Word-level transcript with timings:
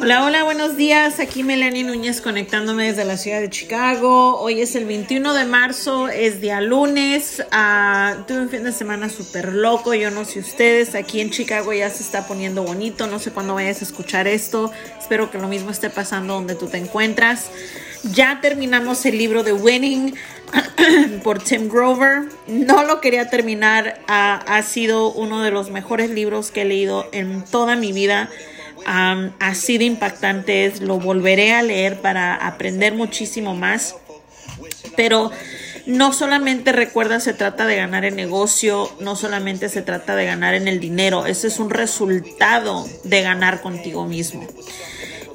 Hola, 0.00 0.24
hola, 0.24 0.44
buenos 0.44 0.76
días. 0.76 1.18
Aquí 1.18 1.42
Melanie 1.42 1.82
Núñez 1.82 2.20
conectándome 2.20 2.86
desde 2.86 3.04
la 3.04 3.16
ciudad 3.16 3.40
de 3.40 3.50
Chicago. 3.50 4.38
Hoy 4.38 4.60
es 4.60 4.76
el 4.76 4.84
21 4.84 5.34
de 5.34 5.44
marzo, 5.44 6.08
es 6.08 6.40
día 6.40 6.60
lunes. 6.60 7.42
Uh, 7.50 8.22
tuve 8.22 8.42
un 8.42 8.48
fin 8.48 8.62
de 8.62 8.70
semana 8.70 9.08
súper 9.08 9.52
loco. 9.52 9.94
Yo 9.94 10.12
no 10.12 10.24
sé 10.24 10.38
ustedes. 10.38 10.94
Aquí 10.94 11.20
en 11.20 11.30
Chicago 11.30 11.72
ya 11.72 11.90
se 11.90 12.04
está 12.04 12.28
poniendo 12.28 12.62
bonito. 12.62 13.08
No 13.08 13.18
sé 13.18 13.32
cuándo 13.32 13.54
vayas 13.54 13.82
a 13.82 13.86
escuchar 13.86 14.28
esto. 14.28 14.70
Espero 15.00 15.32
que 15.32 15.38
lo 15.38 15.48
mismo 15.48 15.72
esté 15.72 15.90
pasando 15.90 16.34
donde 16.34 16.54
tú 16.54 16.68
te 16.68 16.78
encuentras. 16.78 17.50
Ya 18.04 18.40
terminamos 18.40 19.04
el 19.04 19.18
libro 19.18 19.42
de 19.42 19.52
Winning 19.52 20.14
por 21.24 21.42
Tim 21.42 21.68
Grover. 21.68 22.28
No 22.46 22.84
lo 22.84 23.00
quería 23.00 23.30
terminar. 23.30 23.98
Uh, 24.02 24.46
ha 24.46 24.62
sido 24.62 25.10
uno 25.10 25.42
de 25.42 25.50
los 25.50 25.72
mejores 25.72 26.10
libros 26.10 26.52
que 26.52 26.62
he 26.62 26.64
leído 26.64 27.08
en 27.10 27.44
toda 27.44 27.74
mi 27.74 27.92
vida 27.92 28.30
um, 28.86 29.30
así 29.40 29.78
de 29.78 29.84
impactantes. 29.84 30.80
Lo 30.80 30.98
volveré 30.98 31.54
a 31.54 31.62
leer 31.62 32.00
para 32.00 32.34
aprender 32.34 32.94
muchísimo 32.94 33.54
más. 33.54 33.96
Pero 34.96 35.30
no 35.86 36.12
solamente 36.12 36.72
recuerda 36.72 37.20
se 37.20 37.32
trata 37.32 37.66
de 37.66 37.76
ganar 37.76 38.04
el 38.04 38.16
negocio, 38.16 38.90
no 39.00 39.16
solamente 39.16 39.68
se 39.68 39.82
trata 39.82 40.16
de 40.16 40.26
ganar 40.26 40.54
en 40.54 40.68
el 40.68 40.80
dinero, 40.80 41.24
ese 41.24 41.46
es 41.46 41.58
un 41.58 41.70
resultado 41.70 42.86
de 43.04 43.22
ganar 43.22 43.62
contigo 43.62 44.04
mismo 44.04 44.46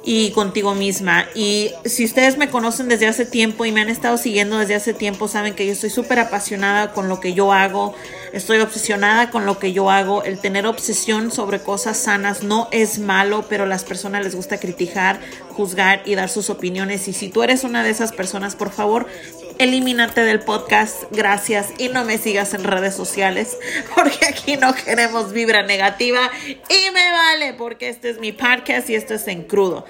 y 0.03 0.31
contigo 0.31 0.75
misma. 0.75 1.25
Y 1.34 1.71
si 1.85 2.03
ustedes 2.03 2.38
me 2.38 2.49
conocen 2.49 2.89
desde 2.89 3.07
hace 3.07 3.25
tiempo 3.25 3.66
y 3.66 3.71
me 3.71 3.81
han 3.81 3.89
estado 3.89 4.17
siguiendo 4.17 4.57
desde 4.57 4.75
hace 4.75 4.94
tiempo, 4.94 5.27
saben 5.27 5.55
que 5.55 5.66
yo 5.66 5.71
estoy 5.71 5.89
súper 5.89 6.20
apasionada 6.20 6.91
con 6.91 7.07
lo 7.07 7.20
que 7.20 7.34
yo 7.34 7.53
hago, 7.53 7.95
estoy 8.34 8.59
obsesionada 8.59 9.30
con 9.30 9.45
lo 9.45 9.59
que 9.59 9.71
yo 9.71 9.89
hago. 9.89 10.23
El 10.23 10.39
tener 10.39 10.67
obsesión 10.67 11.31
sobre 11.31 11.59
cosas 11.59 11.97
sanas 11.97 12.44
no 12.44 12.67
es 12.71 12.99
malo, 12.99 13.45
pero 13.47 13.63
a 13.63 13.67
las 13.67 13.85
personas 13.85 14.23
les 14.23 14.35
gusta 14.35 14.59
criticar, 14.59 15.20
juzgar 15.49 16.02
y 16.05 16.16
dar 16.16 16.30
sus 16.30 16.49
opiniones. 16.49 17.08
Y 17.08 17.13
si 17.13 17.30
tú 17.30 17.44
eres 17.44 17.63
una 17.63 17.83
de 17.83 17.91
esas 17.91 18.11
personas, 18.11 18.55
por 18.55 18.72
favor, 18.72 19.08
elimínate 19.59 20.21
del 20.21 20.39
podcast, 20.39 21.03
gracias, 21.11 21.69
y 21.77 21.89
no 21.89 22.03
me 22.05 22.17
sigas 22.17 22.53
en 22.53 22.63
redes 22.63 22.95
sociales, 22.95 23.57
porque 23.95 24.25
aquí 24.25 24.57
no 24.57 24.73
queremos 24.73 25.31
vibra 25.33 25.63
negativa 25.63 26.31
y 26.45 26.91
me 26.91 27.11
vale, 27.11 27.53
porque 27.53 27.89
este 27.89 28.09
es 28.09 28.19
mi 28.19 28.31
podcast 28.31 28.89
y 28.89 28.95
esto 28.95 29.13
es 29.13 29.27
en 29.27 29.43
crudo. 29.43 29.85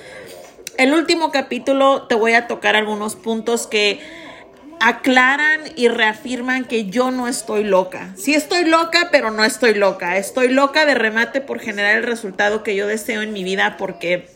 El 0.78 0.94
último 0.94 1.32
capítulo 1.32 2.08
te 2.08 2.16
voy 2.16 2.34
a 2.34 2.48
tocar 2.48 2.76
algunos 2.76 3.16
puntos 3.16 3.68
que 3.68 4.00
aclaran 4.80 5.62
y 5.76 5.88
reafirman 5.88 6.66
que 6.66 6.86
yo 6.86 7.12
no 7.12 7.28
estoy 7.28 7.64
loca. 7.64 8.14
Sí 8.18 8.34
estoy 8.34 8.66
loca, 8.66 9.10
pero 9.12 9.32
no 9.32 9.46
estoy 9.46 9.76
loca. 9.76 10.18
Estoy 10.18 10.50
loca 10.50 10.86
de 10.86 10.96
remate 10.96 11.42
por 11.42 11.60
generar 11.60 11.96
el 11.96 12.04
resultado 12.04 12.64
que 12.64 12.76
yo 12.76 12.88
deseo 12.88 13.22
en 13.22 13.34
mi 13.34 13.44
vida 13.44 13.78
porque 13.78 14.28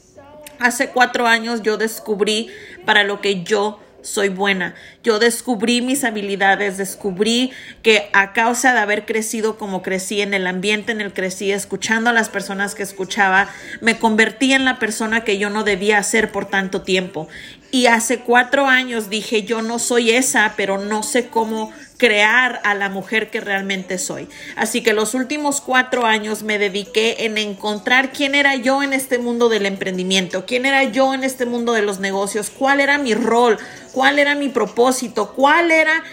hace 0.60 0.90
cuatro 0.90 1.28
años 1.28 1.64
yo 1.64 1.78
descubrí 1.78 2.50
para 2.86 3.04
lo 3.04 3.20
que 3.20 3.44
yo 3.44 3.80
soy 4.02 4.30
buena. 4.30 4.76
Yo 5.04 5.20
descubrí 5.20 5.82
mis 5.82 6.04
habilidades, 6.04 6.78
descubrí 6.78 7.52
que 7.84 8.10
a 8.14 8.34
causa 8.34 8.74
de 8.74 8.80
haber 8.80 9.06
crecido 9.06 9.58
como 9.58 9.82
crecí, 9.82 10.22
en 10.22 10.34
el 10.34 10.48
ambiente 10.48 10.92
en 10.92 11.02
el 11.02 11.10
que 11.10 11.22
crecí, 11.22 11.52
escuchando 11.52 12.10
a 12.10 12.14
las 12.14 12.30
personas 12.30 12.76
que 12.76 12.84
escuchaba, 12.84 13.50
me 13.82 13.98
convertí 14.00 14.54
en 14.54 14.66
la 14.66 14.80
persona 14.80 15.24
que 15.24 15.38
yo 15.38 15.50
no 15.50 15.64
debía 15.64 16.02
ser 16.04 16.32
por 16.32 16.46
tanto 16.46 16.84
tiempo. 16.84 17.28
Y 17.70 17.88
hace 17.88 18.20
cuatro 18.20 18.68
años 18.68 19.10
dije, 19.10 19.44
yo 19.44 19.62
no 19.62 19.78
soy 19.80 20.12
esa, 20.12 20.54
pero 20.56 20.78
no 20.78 21.04
sé 21.04 21.28
cómo 21.28 21.74
crear 21.98 22.62
a 22.64 22.76
la 22.76 22.90
mujer 22.90 23.30
que 23.30 23.42
realmente 23.42 23.98
soy. 23.98 24.28
Así 24.56 24.82
que 24.82 24.94
los 24.94 25.14
últimos 25.14 25.62
cuatro 25.62 26.06
años 26.06 26.44
me 26.44 26.60
dediqué 26.60 27.26
en 27.26 27.38
encontrar 27.38 28.12
quién 28.12 28.36
era 28.36 28.56
yo 28.56 28.84
en 28.84 28.94
este 28.94 29.18
mundo 29.18 29.50
del 29.50 29.66
emprendimiento, 29.66 30.46
quién 30.46 30.66
era 30.66 30.84
yo 30.84 31.14
en 31.14 31.24
este 31.24 31.46
mundo 31.46 31.74
de 31.74 31.82
los 31.82 32.00
negocios, 32.00 32.50
cuál 32.50 32.80
era 32.80 32.98
mi 32.98 33.14
rol, 33.14 33.58
cuál 33.92 34.20
era 34.20 34.36
mi 34.36 34.50
propósito, 34.50 35.34
cuál 35.34 35.72
era 35.72 36.04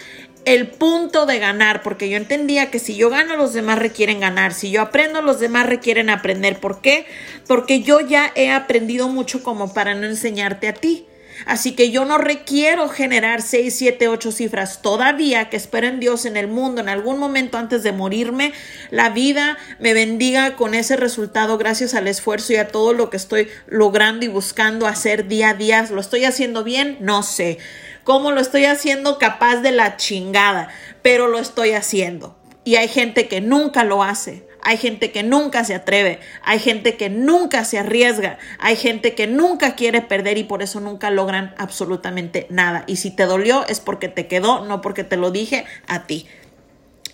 el 0.45 0.67
punto 0.67 1.25
de 1.25 1.39
ganar, 1.39 1.81
porque 1.81 2.07
yo 2.07 2.17
entendía 2.17 2.69
que 2.69 2.79
si 2.79 2.95
yo 2.95 3.09
gano, 3.09 3.35
los 3.35 3.53
demás 3.53 3.79
requieren 3.79 4.19
ganar, 4.19 4.53
si 4.53 4.69
yo 4.69 4.81
aprendo, 4.81 5.21
los 5.21 5.39
demás 5.39 5.65
requieren 5.65 6.09
aprender. 6.09 6.59
¿Por 6.59 6.81
qué? 6.81 7.07
Porque 7.47 7.81
yo 7.81 7.99
ya 7.99 8.31
he 8.35 8.51
aprendido 8.51 9.09
mucho 9.09 9.41
como 9.41 9.73
para 9.73 9.95
no 9.95 10.05
enseñarte 10.05 10.67
a 10.67 10.73
ti. 10.73 11.07
Así 11.45 11.75
que 11.75 11.91
yo 11.91 12.05
no 12.05 12.17
requiero 12.17 12.89
generar 12.89 13.41
6, 13.41 13.75
7, 13.75 14.07
8 14.07 14.31
cifras 14.31 14.81
todavía, 14.81 15.49
que 15.49 15.57
espero 15.57 15.87
en 15.87 15.99
Dios 15.99 16.25
en 16.25 16.37
el 16.37 16.47
mundo, 16.47 16.81
en 16.81 16.89
algún 16.89 17.19
momento 17.19 17.57
antes 17.57 17.83
de 17.83 17.91
morirme, 17.91 18.53
la 18.89 19.09
vida 19.09 19.57
me 19.79 19.93
bendiga 19.93 20.55
con 20.55 20.73
ese 20.73 20.95
resultado 20.95 21.57
gracias 21.57 21.93
al 21.93 22.07
esfuerzo 22.07 22.53
y 22.53 22.57
a 22.57 22.69
todo 22.69 22.93
lo 22.93 23.09
que 23.09 23.17
estoy 23.17 23.49
logrando 23.67 24.25
y 24.25 24.29
buscando 24.29 24.87
hacer 24.87 25.27
día 25.27 25.49
a 25.49 25.53
día. 25.53 25.87
¿Lo 25.91 26.01
estoy 26.01 26.25
haciendo 26.25 26.63
bien? 26.63 26.97
No 26.99 27.23
sé. 27.23 27.57
¿Cómo 28.03 28.31
lo 28.31 28.39
estoy 28.39 28.65
haciendo? 28.65 29.17
Capaz 29.17 29.57
de 29.57 29.71
la 29.71 29.97
chingada, 29.97 30.69
pero 31.01 31.27
lo 31.27 31.39
estoy 31.39 31.71
haciendo. 31.71 32.37
Y 32.63 32.75
hay 32.75 32.87
gente 32.87 33.27
que 33.27 33.41
nunca 33.41 33.83
lo 33.83 34.03
hace. 34.03 34.47
Hay 34.67 34.77
gente 34.77 35.11
que 35.11 35.21
nunca 35.21 35.63
se 35.63 35.75
atreve, 35.75 36.19
hay 36.43 36.57
gente 36.57 36.97
que 36.97 37.11
nunca 37.11 37.63
se 37.65 37.77
arriesga, 37.77 38.39
hay 38.57 38.75
gente 38.75 39.13
que 39.13 39.27
nunca 39.27 39.75
quiere 39.75 40.01
perder 40.01 40.39
y 40.39 40.43
por 40.43 40.63
eso 40.63 40.79
nunca 40.79 41.11
logran 41.11 41.53
absolutamente 41.59 42.47
nada. 42.49 42.83
Y 42.87 42.95
si 42.95 43.11
te 43.11 43.27
dolió 43.27 43.63
es 43.67 43.79
porque 43.79 44.07
te 44.07 44.25
quedó, 44.25 44.65
no 44.65 44.81
porque 44.81 45.03
te 45.03 45.17
lo 45.17 45.29
dije 45.29 45.65
a 45.85 46.07
ti. 46.07 46.25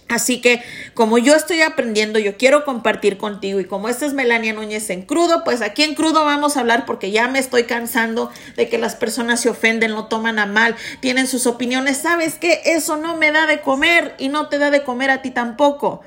Así 0.07 0.39
que 0.39 0.63
como 0.93 1.17
yo 1.17 1.35
estoy 1.35 1.61
aprendiendo, 1.61 2.19
yo 2.19 2.37
quiero 2.37 2.63
compartir 2.63 3.17
contigo 3.17 3.59
y 3.59 3.65
como 3.65 3.89
esta 3.89 4.05
es 4.05 4.13
Melania 4.13 4.53
Núñez 4.53 4.89
en 4.89 5.01
crudo, 5.01 5.43
pues 5.43 5.61
aquí 5.61 5.83
en 5.83 5.93
crudo 5.93 6.23
vamos 6.23 6.55
a 6.55 6.61
hablar 6.61 6.85
porque 6.85 7.11
ya 7.11 7.27
me 7.27 7.39
estoy 7.39 7.63
cansando 7.63 8.31
de 8.55 8.69
que 8.69 8.77
las 8.77 8.95
personas 8.95 9.41
se 9.41 9.49
ofenden, 9.49 9.91
lo 9.91 10.05
toman 10.05 10.39
a 10.39 10.45
mal, 10.45 10.77
tienen 11.01 11.27
sus 11.27 11.47
opiniones. 11.47 11.97
¿Sabes 11.97 12.35
qué? 12.35 12.61
Eso 12.63 12.95
no 12.95 13.17
me 13.17 13.33
da 13.33 13.45
de 13.45 13.59
comer 13.59 14.15
y 14.19 14.29
no 14.29 14.47
te 14.47 14.57
da 14.57 14.71
de 14.71 14.83
comer 14.83 15.09
a 15.09 15.21
ti 15.21 15.31
tampoco. 15.31 16.01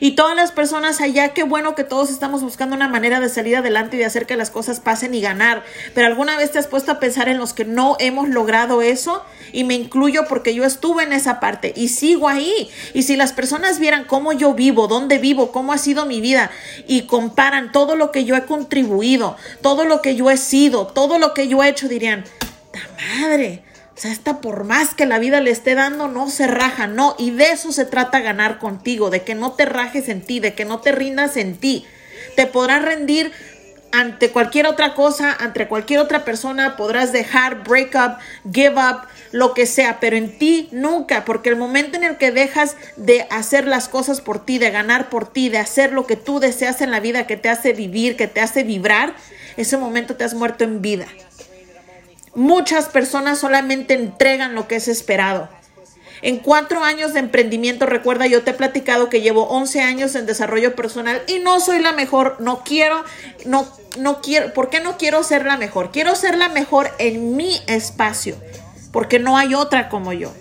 Y 0.00 0.12
todas 0.12 0.36
las 0.36 0.52
personas 0.52 1.00
allá, 1.00 1.30
qué 1.30 1.42
bueno 1.42 1.74
que 1.74 1.84
todos 1.84 2.10
estamos 2.10 2.42
buscando 2.42 2.76
una 2.76 2.88
manera 2.88 3.20
de 3.20 3.28
salir 3.28 3.56
adelante 3.56 3.96
y 3.96 4.00
de 4.00 4.04
hacer 4.04 4.26
que 4.26 4.36
las 4.36 4.50
cosas 4.50 4.80
pasen 4.80 5.14
y 5.14 5.20
ganar. 5.20 5.64
Pero 5.94 6.06
alguna 6.06 6.36
vez 6.36 6.52
te 6.52 6.58
has 6.58 6.66
puesto 6.66 6.92
a 6.92 7.00
pensar 7.00 7.28
en 7.28 7.38
los 7.38 7.52
que 7.52 7.64
no 7.64 7.96
hemos 8.00 8.28
logrado 8.28 8.82
eso 8.82 9.24
y 9.52 9.64
me 9.64 9.74
incluyo 9.74 10.26
porque 10.28 10.54
yo 10.54 10.64
estuve 10.64 11.02
en 11.02 11.12
esa 11.12 11.40
parte 11.40 11.72
y 11.76 11.88
sigo 11.88 12.28
ahí. 12.28 12.70
Y 12.94 13.02
si 13.02 13.16
las 13.16 13.32
personas 13.32 13.78
vieran 13.78 14.04
cómo 14.04 14.32
yo 14.32 14.54
vivo, 14.54 14.88
dónde 14.88 15.18
vivo, 15.18 15.52
cómo 15.52 15.72
ha 15.72 15.78
sido 15.78 16.06
mi 16.06 16.20
vida 16.20 16.50
y 16.86 17.02
comparan 17.02 17.72
todo 17.72 17.96
lo 17.96 18.10
que 18.10 18.24
yo 18.24 18.36
he 18.36 18.44
contribuido, 18.44 19.36
todo 19.60 19.84
lo 19.84 20.02
que 20.02 20.16
yo 20.16 20.30
he 20.30 20.36
sido, 20.36 20.86
todo 20.86 21.18
lo 21.18 21.34
que 21.34 21.48
yo 21.48 21.62
he 21.62 21.68
hecho, 21.68 21.88
dirían, 21.88 22.24
¡ta 22.72 22.80
madre! 23.20 23.62
O 23.94 24.00
sea, 24.00 24.10
esta 24.10 24.40
por 24.40 24.64
más 24.64 24.94
que 24.94 25.06
la 25.06 25.18
vida 25.18 25.40
le 25.40 25.50
esté 25.50 25.74
dando, 25.74 26.08
no 26.08 26.30
se 26.30 26.46
raja, 26.46 26.86
no. 26.86 27.14
Y 27.18 27.30
de 27.30 27.50
eso 27.50 27.72
se 27.72 27.84
trata 27.84 28.20
ganar 28.20 28.58
contigo, 28.58 29.10
de 29.10 29.22
que 29.22 29.34
no 29.34 29.52
te 29.52 29.66
rajes 29.66 30.08
en 30.08 30.22
ti, 30.22 30.40
de 30.40 30.54
que 30.54 30.64
no 30.64 30.80
te 30.80 30.92
rindas 30.92 31.36
en 31.36 31.56
ti. 31.56 31.86
Te 32.34 32.46
podrás 32.46 32.82
rendir 32.82 33.32
ante 33.92 34.30
cualquier 34.30 34.66
otra 34.66 34.94
cosa, 34.94 35.36
ante 35.38 35.68
cualquier 35.68 36.00
otra 36.00 36.24
persona, 36.24 36.76
podrás 36.76 37.12
dejar, 37.12 37.62
break 37.62 37.94
up, 37.94 38.16
give 38.50 38.74
up, 38.76 39.06
lo 39.32 39.52
que 39.52 39.66
sea, 39.66 40.00
pero 40.00 40.16
en 40.16 40.38
ti 40.38 40.68
nunca, 40.72 41.26
porque 41.26 41.50
el 41.50 41.56
momento 41.56 41.98
en 41.98 42.04
el 42.04 42.16
que 42.16 42.30
dejas 42.30 42.76
de 42.96 43.26
hacer 43.30 43.66
las 43.66 43.88
cosas 43.88 44.22
por 44.22 44.44
ti, 44.44 44.58
de 44.58 44.70
ganar 44.70 45.10
por 45.10 45.30
ti, 45.30 45.50
de 45.50 45.58
hacer 45.58 45.92
lo 45.92 46.06
que 46.06 46.16
tú 46.16 46.40
deseas 46.40 46.80
en 46.80 46.90
la 46.90 47.00
vida, 47.00 47.26
que 47.26 47.36
te 47.36 47.50
hace 47.50 47.74
vivir, 47.74 48.16
que 48.16 48.28
te 48.28 48.40
hace 48.40 48.62
vibrar, 48.62 49.14
ese 49.58 49.76
momento 49.76 50.16
te 50.16 50.24
has 50.24 50.32
muerto 50.32 50.64
en 50.64 50.80
vida. 50.80 51.06
Muchas 52.34 52.86
personas 52.86 53.38
solamente 53.38 53.94
entregan 53.94 54.54
lo 54.54 54.66
que 54.66 54.76
es 54.76 54.88
esperado. 54.88 55.48
En 56.22 56.38
cuatro 56.38 56.84
años 56.84 57.12
de 57.12 57.18
emprendimiento, 57.18 57.84
recuerda, 57.84 58.26
yo 58.26 58.42
te 58.42 58.52
he 58.52 58.54
platicado 58.54 59.08
que 59.08 59.20
llevo 59.20 59.48
11 59.48 59.80
años 59.80 60.14
en 60.14 60.24
desarrollo 60.24 60.76
personal 60.76 61.20
y 61.26 61.40
no 61.40 61.58
soy 61.58 61.80
la 61.80 61.92
mejor, 61.92 62.36
no 62.38 62.62
quiero, 62.62 63.04
no, 63.44 63.66
no 63.98 64.22
quiero, 64.22 64.54
¿por 64.54 64.70
qué 64.70 64.80
no 64.80 64.96
quiero 64.98 65.24
ser 65.24 65.44
la 65.44 65.56
mejor? 65.56 65.90
Quiero 65.90 66.14
ser 66.14 66.38
la 66.38 66.48
mejor 66.48 66.92
en 66.98 67.36
mi 67.36 67.60
espacio, 67.66 68.36
porque 68.92 69.18
no 69.18 69.36
hay 69.36 69.54
otra 69.54 69.88
como 69.88 70.12
yo. 70.12 70.32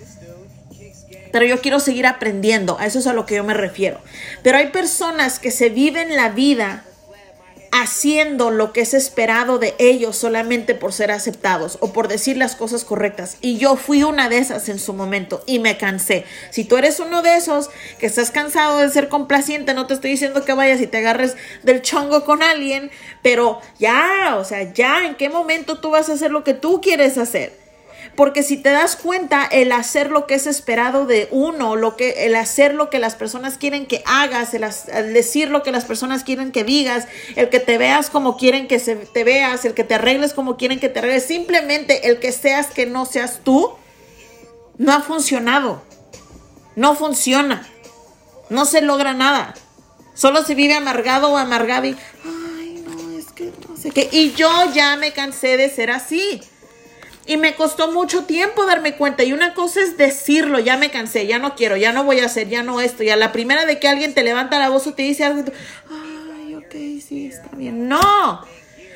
Pero 1.32 1.46
yo 1.46 1.60
quiero 1.62 1.80
seguir 1.80 2.06
aprendiendo, 2.06 2.78
a 2.80 2.86
eso 2.86 3.00
es 3.00 3.08
a 3.08 3.14
lo 3.14 3.26
que 3.26 3.36
yo 3.36 3.44
me 3.44 3.56
refiero. 3.56 4.00
Pero 4.44 4.58
hay 4.58 4.68
personas 4.68 5.40
que 5.40 5.50
se 5.50 5.70
viven 5.70 6.16
la 6.16 6.30
vida 6.30 6.84
haciendo 7.72 8.52
lo 8.52 8.74
que 8.74 8.82
es 8.82 8.94
esperado 8.94 9.58
de 9.58 9.76
ellos 9.80 10.18
solamente 10.18 10.76
por 10.76 10.94
ser 10.94 11.10
aceptados 11.12 11.78
o 11.80 11.94
por 11.94 12.08
decir 12.08 12.38
las 12.38 12.56
cosas 12.56 12.84
correctas. 12.84 13.38
Y 13.42 13.58
yo 13.58 13.78
fui 13.78 14.04
una 14.04 14.30
de 14.30 14.38
esas 14.38 14.68
en 14.70 14.78
su 14.78 14.94
momento 14.94 15.42
y 15.46 15.60
me 15.60 15.78
cansé. 15.78 16.26
Si 16.50 16.66
tú 16.66 16.78
eres 16.78 17.00
uno 17.00 17.22
de 17.22 17.38
esos 17.38 17.70
que 17.98 18.06
estás 18.06 18.32
cansado 18.32 18.80
de 18.80 18.90
ser 18.90 19.08
complaciente, 19.08 19.74
no 19.74 19.88
te 19.88 19.94
estoy 19.94 20.12
diciendo 20.12 20.44
que 20.44 20.54
vayas 20.54 20.82
y 20.82 20.88
te 20.88 20.98
agarres 20.98 21.38
del 21.64 21.82
chongo 21.82 22.26
con 22.26 22.44
alguien, 22.44 22.92
pero 23.22 23.62
ya, 23.80 24.36
o 24.38 24.44
sea, 24.44 24.74
ya, 24.74 25.06
¿en 25.06 25.16
qué 25.16 25.30
momento 25.30 25.80
tú 25.80 25.92
vas 25.92 26.10
a 26.10 26.14
hacer 26.14 26.32
lo 26.32 26.44
que 26.44 26.54
tú 26.54 26.82
quieres 26.82 27.18
hacer? 27.18 27.71
Porque 28.16 28.44
si 28.44 28.58
te 28.58 28.70
das 28.70 28.96
cuenta, 28.96 29.46
el 29.46 29.72
hacer 29.72 30.12
lo 30.12 30.28
que 30.28 30.36
es 30.36 30.46
esperado 30.46 31.06
de 31.06 31.30
uno, 31.32 31.76
lo 31.76 31.96
que, 31.96 32.26
el 32.26 32.36
hacer 32.36 32.74
lo 32.74 32.90
que 32.90 33.00
las 33.00 33.16
personas 33.16 33.58
quieren 33.58 33.86
que 33.86 34.04
hagas, 34.06 34.54
el, 34.54 35.14
decir 35.14 35.50
lo 35.50 35.64
que 35.64 35.72
las 35.72 35.86
personas 35.86 36.24
quieren 36.24 36.52
que 36.52 36.64
digas, 36.64 37.08
el 37.36 37.50
que 37.50 37.60
te 37.60 37.78
veas 37.78 38.10
como 38.10 38.38
quieren 38.38 38.68
que 38.68 38.80
se, 38.80 38.96
te 38.96 39.24
veas, 39.24 39.64
el 39.64 39.74
que 39.74 39.86
te 39.86 39.96
arregles 39.96 40.34
como 40.34 40.58
quieren 40.58 40.80
que 40.80 40.90
te 40.90 41.00
arregles, 41.00 41.26
simplemente 41.26 42.10
el 42.10 42.20
que 42.20 42.32
seas 42.34 42.68
que 42.68 42.86
no 42.86 43.06
seas 43.06 43.40
tú, 43.44 43.72
no 44.78 44.92
ha 44.92 45.02
funcionado. 45.02 45.82
No 46.76 46.96
funciona. 46.96 47.68
No 48.50 48.66
se 48.66 48.82
logra 48.82 49.14
nada. 49.14 49.54
Solo 50.14 50.44
se 50.44 50.56
vive 50.56 50.74
amargado 50.74 51.32
o 51.32 51.38
amargado 51.38 51.88
y, 51.88 51.98
ay, 52.26 52.84
no, 52.86 53.18
es 53.18 53.32
que 53.32 53.52
no 53.68 53.78
sé 53.78 53.92
qué. 53.92 54.10
Y 54.12 54.34
yo 54.34 54.50
ya 54.74 54.98
me 54.98 55.14
cansé 55.14 55.58
de 55.58 55.70
ser 55.70 55.92
así. 55.92 56.42
Y 57.32 57.38
me 57.38 57.56
costó 57.56 57.90
mucho 57.94 58.26
tiempo 58.26 58.66
darme 58.66 58.98
cuenta. 58.98 59.24
Y 59.24 59.32
una 59.32 59.54
cosa 59.54 59.80
es 59.80 59.96
decirlo, 59.96 60.60
ya 60.60 60.76
me 60.76 60.92
cansé, 60.92 61.28
ya 61.28 61.40
no 61.40 61.56
quiero, 61.56 61.78
ya 61.78 61.94
no 61.94 62.04
voy 62.04 62.20
a 62.20 62.26
hacer, 62.26 62.50
ya 62.50 62.62
no 62.62 62.82
esto. 62.82 63.04
Y 63.04 63.10
a 63.10 63.16
la 63.16 63.32
primera 63.32 63.66
de 63.66 63.80
que 63.80 63.88
alguien 63.88 64.14
te 64.14 64.22
levanta 64.22 64.60
la 64.60 64.68
voz 64.68 64.86
o 64.86 64.94
te 64.94 65.04
dice 65.04 65.24
algo, 65.24 65.46
ay, 65.90 66.56
ok, 66.56 66.74
sí, 67.02 67.28
está 67.28 67.56
bien. 67.56 67.88
No, 67.88 68.46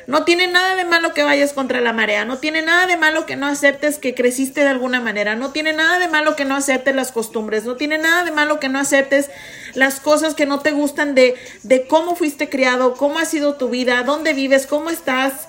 no 0.07 0.25
tiene 0.25 0.47
nada 0.47 0.75
de 0.75 0.83
malo 0.83 1.13
que 1.13 1.23
vayas 1.23 1.53
contra 1.53 1.79
la 1.79 1.93
marea, 1.93 2.25
no 2.25 2.37
tiene 2.39 2.61
nada 2.61 2.87
de 2.87 2.97
malo 2.97 3.25
que 3.25 3.37
no 3.37 3.47
aceptes 3.47 3.99
que 3.99 4.13
creciste 4.13 4.59
de 4.59 4.67
alguna 4.67 4.99
manera, 4.99 5.37
no 5.37 5.51
tiene 5.53 5.71
nada 5.71 5.97
de 5.97 6.09
malo 6.09 6.35
que 6.35 6.43
no 6.43 6.57
aceptes 6.57 6.93
las 6.93 7.13
costumbres, 7.13 7.63
no 7.63 7.77
tiene 7.77 7.99
nada 7.99 8.25
de 8.25 8.31
malo 8.31 8.59
que 8.59 8.67
no 8.67 8.79
aceptes 8.79 9.29
las 9.75 10.01
cosas 10.01 10.33
que 10.33 10.45
no 10.45 10.59
te 10.59 10.71
gustan 10.71 11.15
de, 11.15 11.35
de 11.63 11.87
cómo 11.87 12.17
fuiste 12.17 12.49
criado, 12.49 12.95
cómo 12.95 13.17
ha 13.17 13.23
sido 13.23 13.55
tu 13.55 13.69
vida, 13.69 14.03
dónde 14.03 14.33
vives, 14.33 14.67
cómo 14.67 14.89
estás, 14.89 15.47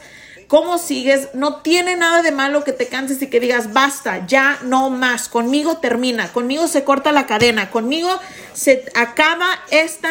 cómo 0.48 0.78
sigues. 0.78 1.28
No 1.34 1.56
tiene 1.56 1.96
nada 1.96 2.22
de 2.22 2.32
malo 2.32 2.64
que 2.64 2.72
te 2.72 2.87
canses 2.88 3.20
y 3.22 3.28
que 3.28 3.40
digas, 3.40 3.72
basta, 3.72 4.26
ya 4.26 4.58
no 4.62 4.90
más, 4.90 5.28
conmigo 5.28 5.78
termina, 5.78 6.32
conmigo 6.32 6.69
se 6.69 6.84
corta 6.84 7.12
la 7.12 7.26
cadena, 7.26 7.70
conmigo 7.70 8.08
se 8.52 8.84
acaba 8.94 9.48
esta 9.70 10.10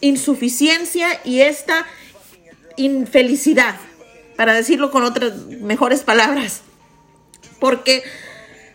insuficiencia 0.00 1.20
y 1.24 1.40
esta 1.40 1.86
infelicidad, 2.76 3.76
para 4.36 4.54
decirlo 4.54 4.90
con 4.90 5.02
otras 5.02 5.34
mejores 5.46 6.02
palabras. 6.02 6.62
Porque 7.58 8.04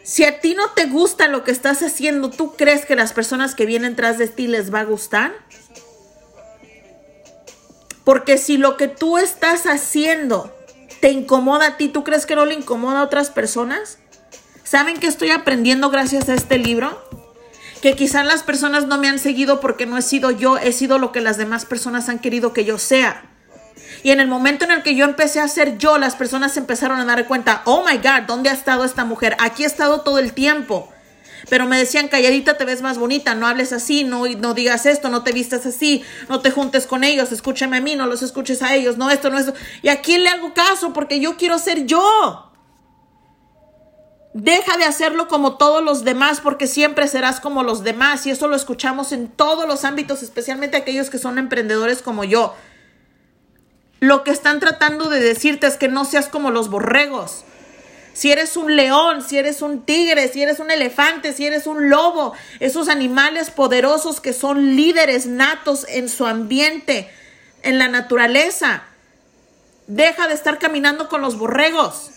si 0.04 0.24
a 0.24 0.40
ti 0.40 0.56
no 0.56 0.72
te 0.72 0.86
gusta 0.86 1.28
lo 1.28 1.44
que 1.44 1.52
estás 1.52 1.84
haciendo, 1.84 2.32
¿tú 2.32 2.56
crees 2.56 2.86
que 2.86 2.96
las 2.96 3.14
personas 3.14 3.54
que 3.54 3.66
vienen 3.66 3.96
tras 3.96 4.18
de 4.18 4.28
ti 4.28 4.48
les 4.48 4.74
va 4.74 4.80
a 4.80 4.86
gustar? 4.86 5.32
Porque 8.04 8.40
si 8.40 8.58
lo 8.58 8.78
que 8.78 8.88
tú 8.88 9.20
estás 9.20 9.68
haciendo 9.68 10.52
te 11.02 11.12
incomoda 11.12 11.68
a 11.68 11.78
ti, 11.78 11.90
¿tú 11.90 12.04
crees 12.04 12.26
que 12.26 12.36
no 12.36 12.46
le 12.46 12.54
incomoda 12.54 13.00
a 13.00 13.04
otras 13.04 13.30
personas? 13.32 13.98
¿Saben 14.64 14.98
que 14.98 15.08
estoy 15.08 15.32
aprendiendo 15.32 15.90
gracias 15.90 16.30
a 16.30 16.36
este 16.36 16.58
libro? 16.58 17.04
Que 17.82 17.96
quizás 17.96 18.26
las 18.26 18.44
personas 18.44 18.86
no 18.86 19.00
me 19.00 19.10
han 19.10 19.18
seguido 19.18 19.60
porque 19.60 19.88
no 19.88 19.98
he 19.98 20.04
sido 20.04 20.30
yo, 20.30 20.58
he 20.58 20.72
sido 20.72 21.00
lo 21.00 21.12
que 21.12 21.20
las 21.20 21.38
demás 21.38 21.66
personas 21.66 22.08
han 22.08 22.20
querido 22.20 22.54
que 22.54 22.64
yo 22.64 22.78
sea. 22.78 23.24
Y 24.04 24.12
en 24.12 24.20
el 24.20 24.28
momento 24.28 24.64
en 24.66 24.72
el 24.72 24.84
que 24.84 24.96
yo 24.96 25.06
empecé 25.06 25.40
a 25.40 25.48
ser 25.48 25.80
yo, 25.80 25.98
las 25.98 26.16
personas 26.16 26.56
empezaron 26.56 27.00
a 27.00 27.06
dar 27.06 27.28
cuenta, 27.28 27.64
oh 27.66 27.84
my 27.84 27.98
God, 27.98 28.28
¿dónde 28.28 28.50
ha 28.50 28.54
estado 28.54 28.86
esta 28.86 29.04
mujer? 29.04 29.36
Aquí 29.40 29.64
ha 29.64 29.68
estado 29.68 30.02
todo 30.02 30.20
el 30.20 30.34
tiempo. 30.34 30.92
Pero 31.50 31.66
me 31.66 31.78
decían, 31.78 32.08
calladita 32.08 32.58
te 32.58 32.66
ves 32.66 32.82
más 32.82 32.98
bonita, 32.98 33.36
no 33.36 33.48
hables 33.48 33.74
así, 33.74 34.04
no, 34.04 34.26
no 34.28 34.54
digas 34.54 34.86
esto, 34.86 35.10
no 35.10 35.24
te 35.24 35.32
vistas 35.32 35.66
así, 35.66 36.04
no 36.30 36.40
te 36.42 36.52
juntes 36.52 36.88
con 36.88 37.04
ellos, 37.04 37.32
escúchame 37.32 37.78
a 37.78 37.82
mí, 37.82 37.96
no 37.96 38.08
los 38.08 38.22
escuches 38.22 38.62
a 38.62 38.76
ellos, 38.76 38.98
no 38.98 39.10
esto, 39.10 39.30
no 39.30 39.38
esto. 39.38 39.54
¿Y 39.82 39.90
a 39.90 40.02
quién 40.02 40.24
le 40.24 40.30
hago 40.30 40.54
caso? 40.54 40.94
Porque 40.94 41.20
yo 41.20 41.38
quiero 41.38 41.58
ser 41.58 41.86
yo. 41.86 42.52
Deja 44.34 44.78
de 44.78 44.86
hacerlo 44.86 45.28
como 45.28 45.58
todos 45.58 45.84
los 45.84 46.06
demás 46.06 46.40
porque 46.40 46.66
siempre 46.66 47.08
serás 47.10 47.42
como 47.42 47.64
los 47.64 47.84
demás 47.84 48.26
y 48.26 48.32
eso 48.32 48.48
lo 48.48 48.56
escuchamos 48.56 49.12
en 49.12 49.28
todos 49.28 49.68
los 49.68 49.84
ámbitos, 49.84 50.24
especialmente 50.24 50.78
aquellos 50.78 51.10
que 51.10 51.18
son 51.18 51.38
emprendedores 51.38 52.02
como 52.02 52.24
yo. 52.24 52.56
Lo 54.00 54.24
que 54.24 54.32
están 54.32 54.60
tratando 54.60 55.10
de 55.10 55.20
decirte 55.20 55.68
es 55.68 55.76
que 55.76 55.90
no 55.90 56.06
seas 56.06 56.28
como 56.28 56.50
los 56.50 56.70
borregos. 56.70 57.44
Si 58.14 58.32
eres 58.32 58.58
un 58.58 58.76
león, 58.76 59.24
si 59.28 59.38
eres 59.38 59.62
un 59.62 59.86
tigre, 59.86 60.28
si 60.28 60.42
eres 60.42 60.60
un 60.60 60.70
elefante, 60.70 61.34
si 61.34 61.46
eres 61.46 61.66
un 61.66 61.90
lobo, 61.90 62.34
esos 62.60 62.90
animales 62.90 63.52
poderosos 63.52 64.20
que 64.20 64.34
son 64.34 64.76
líderes 64.76 65.26
natos 65.26 65.86
en 65.88 66.10
su 66.10 66.26
ambiente, 66.26 67.10
en 67.64 67.80
la 67.80 67.88
naturaleza. 67.88 68.84
Deja 69.88 70.28
de 70.28 70.34
estar 70.34 70.60
caminando 70.60 71.08
con 71.08 71.22
los 71.22 71.38
borregos. 71.38 72.12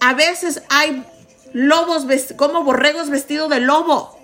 A 0.00 0.12
veces 0.14 0.62
hay 0.68 1.04
lobos 1.52 2.06
como 2.36 2.64
borregos 2.64 3.08
vestidos 3.08 3.48
de 3.48 3.60
lobo. 3.60 4.18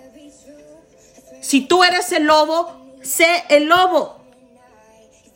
Si 1.41 1.61
tú 1.61 1.83
eres 1.83 2.11
el 2.11 2.23
lobo, 2.23 2.97
sé 3.01 3.43
el 3.49 3.65
lobo. 3.65 4.21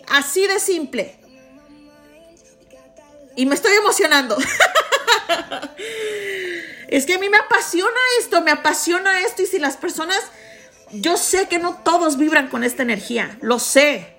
Así 0.08 0.46
de 0.48 0.60
simple. 0.60 1.20
Y 3.36 3.46
me 3.46 3.56
estoy 3.56 3.74
emocionando. 3.74 4.38
es 6.88 7.06
que 7.06 7.16
a 7.16 7.20
mí 7.20 7.30
me 7.30 7.38
apasiona 7.38 8.00
esto, 8.20 8.42
me 8.42 8.52
apasiona 8.52 9.22
esto. 9.22 9.42
Y 9.42 9.46
si 9.46 9.60
las 9.60 9.78
personas, 9.78 10.20
yo 10.92 11.18
sé 11.18 11.48
que 11.48 11.60
no 11.60 11.82
todos 11.84 12.18
vibran 12.18 12.48
con 12.50 12.64
esta 12.64 12.84
energía, 12.84 13.38
lo 13.42 13.60
sé. 13.60 14.16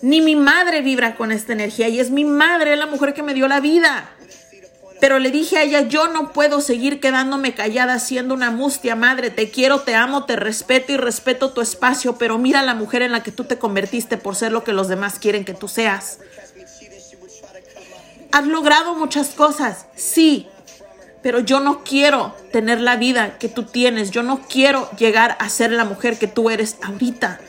Ni 0.00 0.20
mi 0.20 0.36
madre 0.36 0.80
vibra 0.80 1.16
con 1.16 1.32
esta 1.32 1.52
energía. 1.52 1.88
Y 1.88 1.98
es 1.98 2.10
mi 2.10 2.24
madre, 2.24 2.76
la 2.76 2.86
mujer 2.86 3.14
que 3.14 3.22
me 3.22 3.34
dio 3.34 3.48
la 3.48 3.60
vida. 3.60 4.10
Pero 5.00 5.18
le 5.18 5.30
dije 5.30 5.58
a 5.58 5.62
ella, 5.62 5.82
yo 5.82 6.08
no 6.08 6.32
puedo 6.32 6.60
seguir 6.60 7.00
quedándome 7.00 7.54
callada 7.54 7.98
siendo 7.98 8.34
una 8.34 8.50
mustia 8.50 8.96
madre. 8.96 9.30
Te 9.30 9.50
quiero, 9.50 9.80
te 9.80 9.94
amo, 9.94 10.24
te 10.24 10.36
respeto 10.36 10.92
y 10.92 10.96
respeto 10.96 11.52
tu 11.52 11.60
espacio, 11.60 12.16
pero 12.18 12.38
mira 12.38 12.62
la 12.62 12.74
mujer 12.74 13.02
en 13.02 13.12
la 13.12 13.22
que 13.22 13.30
tú 13.30 13.44
te 13.44 13.58
convertiste 13.58 14.16
por 14.16 14.34
ser 14.34 14.52
lo 14.52 14.64
que 14.64 14.72
los 14.72 14.88
demás 14.88 15.18
quieren 15.18 15.44
que 15.44 15.54
tú 15.54 15.68
seas. 15.68 16.18
Has 18.30 18.46
logrado 18.46 18.94
muchas 18.94 19.30
cosas, 19.30 19.86
sí, 19.96 20.48
pero 21.22 21.40
yo 21.40 21.60
no 21.60 21.82
quiero 21.82 22.34
tener 22.52 22.80
la 22.80 22.96
vida 22.96 23.38
que 23.38 23.48
tú 23.48 23.64
tienes. 23.64 24.10
Yo 24.10 24.22
no 24.22 24.40
quiero 24.48 24.90
llegar 24.92 25.36
a 25.40 25.48
ser 25.48 25.72
la 25.72 25.84
mujer 25.84 26.18
que 26.18 26.26
tú 26.26 26.50
eres 26.50 26.76
ahorita. 26.82 27.40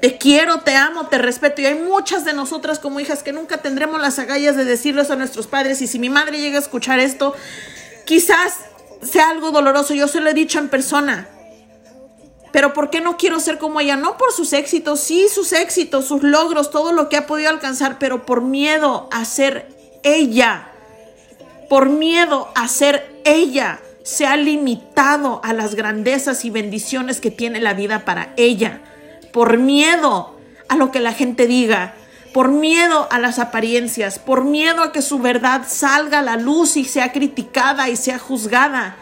Te 0.00 0.16
quiero, 0.16 0.60
te 0.60 0.76
amo, 0.76 1.08
te 1.08 1.18
respeto. 1.18 1.60
Y 1.60 1.66
hay 1.66 1.74
muchas 1.74 2.24
de 2.24 2.32
nosotras 2.32 2.78
como 2.78 3.00
hijas 3.00 3.22
que 3.22 3.32
nunca 3.32 3.58
tendremos 3.58 4.00
las 4.00 4.18
agallas 4.18 4.56
de 4.56 4.64
decirles 4.64 5.10
a 5.10 5.16
nuestros 5.16 5.46
padres. 5.46 5.82
Y 5.82 5.86
si 5.86 5.98
mi 5.98 6.08
madre 6.08 6.38
llega 6.38 6.56
a 6.56 6.62
escuchar 6.62 7.00
esto, 7.00 7.34
quizás 8.06 8.54
sea 9.02 9.30
algo 9.30 9.50
doloroso. 9.50 9.92
Yo 9.92 10.08
se 10.08 10.20
lo 10.20 10.30
he 10.30 10.34
dicho 10.34 10.58
en 10.58 10.68
persona. 10.68 11.28
Pero 12.52 12.72
¿por 12.72 12.90
qué 12.90 13.00
no 13.00 13.16
quiero 13.16 13.38
ser 13.40 13.58
como 13.58 13.80
ella? 13.80 13.96
No 13.96 14.16
por 14.16 14.32
sus 14.32 14.52
éxitos, 14.52 15.00
sí, 15.00 15.28
sus 15.32 15.52
éxitos, 15.52 16.06
sus 16.06 16.22
logros, 16.22 16.70
todo 16.70 16.92
lo 16.92 17.08
que 17.08 17.16
ha 17.16 17.26
podido 17.26 17.50
alcanzar, 17.50 17.98
pero 17.98 18.26
por 18.26 18.42
miedo 18.42 19.08
a 19.12 19.24
ser 19.24 19.68
ella. 20.02 20.68
Por 21.68 21.88
miedo 21.88 22.48
a 22.54 22.66
ser 22.66 23.20
ella. 23.24 23.80
Se 24.02 24.26
ha 24.26 24.36
limitado 24.36 25.40
a 25.44 25.52
las 25.52 25.76
grandezas 25.76 26.44
y 26.44 26.50
bendiciones 26.50 27.20
que 27.20 27.30
tiene 27.30 27.60
la 27.60 27.74
vida 27.74 28.04
para 28.04 28.32
ella. 28.36 28.80
Por 29.32 29.58
miedo 29.58 30.34
a 30.68 30.76
lo 30.76 30.90
que 30.90 30.98
la 30.98 31.12
gente 31.12 31.46
diga. 31.46 31.94
Por 32.34 32.48
miedo 32.48 33.06
a 33.12 33.20
las 33.20 33.38
apariencias. 33.38 34.18
Por 34.18 34.44
miedo 34.44 34.82
a 34.82 34.90
que 34.90 35.02
su 35.02 35.20
verdad 35.20 35.62
salga 35.68 36.18
a 36.18 36.22
la 36.22 36.36
luz 36.36 36.76
y 36.76 36.84
sea 36.84 37.12
criticada 37.12 37.88
y 37.88 37.96
sea 37.96 38.18
juzgada 38.18 38.96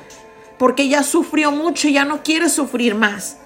porque 0.58 0.88
ya 0.88 1.02
sufrió 1.02 1.50
mucho 1.50 1.88
y 1.88 1.94
ya 1.94 2.04
no 2.04 2.22
quiere 2.22 2.48
sufrir 2.48 2.94
más. 2.94 3.36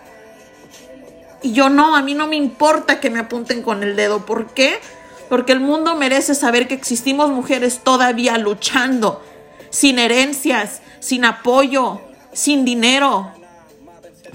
Y 1.42 1.52
yo 1.52 1.68
no, 1.68 1.96
a 1.96 2.02
mí 2.02 2.14
no 2.14 2.26
me 2.26 2.36
importa 2.36 3.00
que 3.00 3.10
me 3.10 3.18
apunten 3.18 3.62
con 3.62 3.82
el 3.82 3.96
dedo. 3.96 4.24
¿Por 4.24 4.54
qué? 4.54 4.78
Porque 5.28 5.52
el 5.52 5.60
mundo 5.60 5.94
merece 5.94 6.34
saber 6.34 6.68
que 6.68 6.74
existimos 6.74 7.30
mujeres 7.30 7.80
todavía 7.82 8.38
luchando, 8.38 9.22
sin 9.70 9.98
herencias, 9.98 10.82
sin 11.00 11.24
apoyo, 11.24 12.00
sin 12.32 12.64
dinero, 12.64 13.32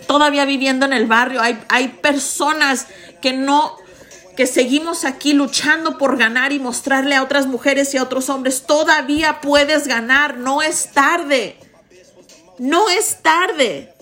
todavía 0.05 0.45
viviendo 0.45 0.85
en 0.85 0.93
el 0.93 1.05
barrio. 1.05 1.41
Hay, 1.41 1.59
hay 1.69 1.87
personas 1.87 2.87
que 3.21 3.33
no, 3.33 3.75
que 4.35 4.45
seguimos 4.45 5.05
aquí 5.05 5.33
luchando 5.33 5.97
por 5.97 6.17
ganar 6.17 6.51
y 6.51 6.59
mostrarle 6.59 7.15
a 7.15 7.23
otras 7.23 7.47
mujeres 7.47 7.93
y 7.93 7.97
a 7.97 8.03
otros 8.03 8.29
hombres, 8.29 8.63
todavía 8.63 9.39
puedes 9.41 9.87
ganar, 9.87 10.37
no 10.37 10.61
es 10.61 10.91
tarde. 10.91 11.57
No 12.57 12.89
es 12.89 13.21
tarde. 13.21 13.93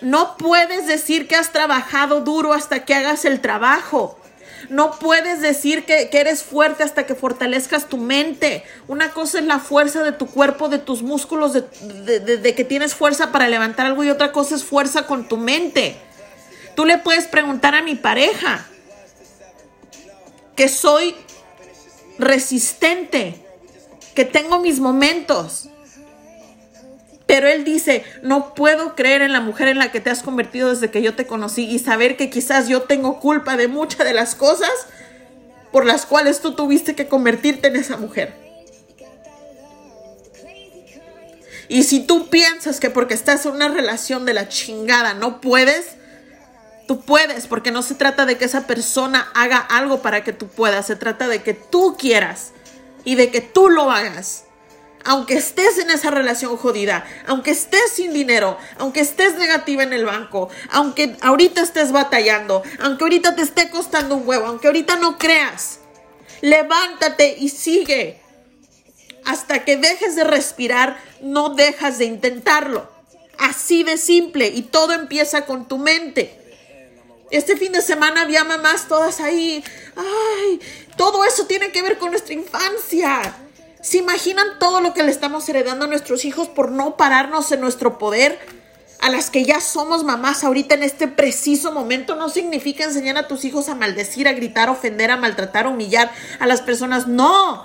No 0.00 0.36
puedes 0.36 0.86
decir 0.86 1.28
que 1.28 1.36
has 1.36 1.52
trabajado 1.52 2.20
duro 2.20 2.52
hasta 2.52 2.84
que 2.84 2.94
hagas 2.94 3.24
el 3.24 3.40
trabajo. 3.40 4.18
No 4.68 4.98
puedes 4.98 5.40
decir 5.40 5.84
que, 5.84 6.08
eres 6.12 6.42
fuerte 6.42 6.82
hasta 6.82 7.06
que 7.06 7.14
fortalezcas 7.14 7.88
tu 7.88 7.98
mente. 7.98 8.64
Una 8.88 9.10
cosa 9.12 9.38
es 9.38 9.44
la 9.44 9.58
fuerza 9.58 10.02
de 10.02 10.12
tu 10.12 10.26
cuerpo, 10.26 10.68
de 10.68 10.78
tus 10.78 11.02
músculos, 11.02 11.52
de, 11.52 12.54
que 12.56 12.64
tienes 12.64 12.94
fuerza 12.94 13.32
para 13.32 13.48
levantar 13.48 13.86
algo 13.86 14.04
y 14.04 14.10
otra 14.10 14.32
cosa 14.32 14.54
es 14.54 14.64
fuerza 14.64 15.06
con 15.06 15.28
tu 15.28 15.36
mente. 15.36 15.96
Tú 16.74 16.84
le 16.84 16.98
puedes 16.98 17.26
preguntar 17.26 17.74
a 17.74 17.82
mi 17.82 17.96
pareja 17.96 18.66
que 20.56 20.68
soy 20.68 21.14
resistente 22.18 23.44
que 24.14 24.24
tengo 24.24 24.60
mis 24.60 24.80
momentos. 24.80 25.68
Pero 27.32 27.48
él 27.48 27.64
dice, 27.64 28.04
no 28.20 28.52
puedo 28.52 28.94
creer 28.94 29.22
en 29.22 29.32
la 29.32 29.40
mujer 29.40 29.68
en 29.68 29.78
la 29.78 29.90
que 29.90 30.00
te 30.00 30.10
has 30.10 30.22
convertido 30.22 30.68
desde 30.68 30.90
que 30.90 31.00
yo 31.00 31.14
te 31.16 31.26
conocí 31.26 31.64
y 31.64 31.78
saber 31.78 32.18
que 32.18 32.28
quizás 32.28 32.68
yo 32.68 32.82
tengo 32.82 33.20
culpa 33.20 33.56
de 33.56 33.68
muchas 33.68 34.06
de 34.06 34.12
las 34.12 34.34
cosas 34.34 34.68
por 35.72 35.86
las 35.86 36.04
cuales 36.04 36.42
tú 36.42 36.52
tuviste 36.52 36.94
que 36.94 37.08
convertirte 37.08 37.68
en 37.68 37.76
esa 37.76 37.96
mujer. 37.96 38.34
Y 41.68 41.84
si 41.84 42.00
tú 42.00 42.28
piensas 42.28 42.80
que 42.80 42.90
porque 42.90 43.14
estás 43.14 43.46
en 43.46 43.52
una 43.52 43.68
relación 43.68 44.26
de 44.26 44.34
la 44.34 44.50
chingada 44.50 45.14
no 45.14 45.40
puedes, 45.40 45.92
tú 46.86 47.00
puedes, 47.00 47.46
porque 47.46 47.70
no 47.70 47.80
se 47.80 47.94
trata 47.94 48.26
de 48.26 48.36
que 48.36 48.44
esa 48.44 48.66
persona 48.66 49.30
haga 49.32 49.56
algo 49.56 50.02
para 50.02 50.22
que 50.22 50.34
tú 50.34 50.48
puedas, 50.48 50.86
se 50.86 50.96
trata 50.96 51.28
de 51.28 51.42
que 51.42 51.54
tú 51.54 51.96
quieras 51.98 52.52
y 53.04 53.14
de 53.14 53.30
que 53.30 53.40
tú 53.40 53.70
lo 53.70 53.90
hagas. 53.90 54.44
Aunque 55.04 55.34
estés 55.34 55.78
en 55.78 55.90
esa 55.90 56.10
relación 56.10 56.56
jodida, 56.56 57.04
aunque 57.26 57.50
estés 57.50 57.90
sin 57.92 58.12
dinero, 58.12 58.56
aunque 58.78 59.00
estés 59.00 59.36
negativa 59.36 59.82
en 59.82 59.92
el 59.92 60.04
banco, 60.04 60.48
aunque 60.70 61.16
ahorita 61.20 61.62
estés 61.62 61.90
batallando, 61.90 62.62
aunque 62.80 63.04
ahorita 63.04 63.34
te 63.34 63.42
esté 63.42 63.70
costando 63.70 64.16
un 64.16 64.28
huevo, 64.28 64.46
aunque 64.46 64.68
ahorita 64.68 64.96
no 64.96 65.18
creas, 65.18 65.80
levántate 66.40 67.36
y 67.38 67.48
sigue. 67.48 68.20
Hasta 69.24 69.64
que 69.64 69.76
dejes 69.76 70.16
de 70.16 70.24
respirar, 70.24 71.00
no 71.20 71.50
dejas 71.50 71.98
de 71.98 72.06
intentarlo. 72.06 72.90
Así 73.38 73.82
de 73.82 73.96
simple 73.96 74.48
y 74.48 74.62
todo 74.62 74.92
empieza 74.92 75.46
con 75.46 75.66
tu 75.66 75.78
mente. 75.78 76.38
Este 77.30 77.56
fin 77.56 77.72
de 77.72 77.80
semana 77.80 78.22
había 78.22 78.44
mamás 78.44 78.88
todas 78.88 79.20
ahí. 79.20 79.64
Ay, 79.96 80.60
todo 80.96 81.24
eso 81.24 81.46
tiene 81.46 81.72
que 81.72 81.82
ver 81.82 81.98
con 81.98 82.10
nuestra 82.10 82.34
infancia. 82.34 83.34
¿Se 83.82 83.98
imaginan 83.98 84.58
todo 84.58 84.80
lo 84.80 84.94
que 84.94 85.02
le 85.02 85.10
estamos 85.10 85.46
heredando 85.48 85.84
a 85.84 85.88
nuestros 85.88 86.24
hijos 86.24 86.48
por 86.48 86.70
no 86.70 86.96
pararnos 86.96 87.52
en 87.52 87.60
nuestro 87.60 87.98
poder? 87.98 88.38
A 89.00 89.10
las 89.10 89.28
que 89.28 89.44
ya 89.44 89.60
somos 89.60 90.04
mamás 90.04 90.44
ahorita 90.44 90.76
en 90.76 90.84
este 90.84 91.08
preciso 91.08 91.72
momento 91.72 92.14
no 92.14 92.28
significa 92.28 92.84
enseñar 92.84 93.16
a 93.18 93.26
tus 93.26 93.44
hijos 93.44 93.68
a 93.68 93.74
maldecir, 93.74 94.28
a 94.28 94.32
gritar, 94.32 94.70
ofender, 94.70 95.10
a 95.10 95.16
maltratar, 95.16 95.66
a 95.66 95.70
humillar 95.70 96.10
a 96.38 96.46
las 96.46 96.62
personas. 96.62 97.08
No. 97.08 97.64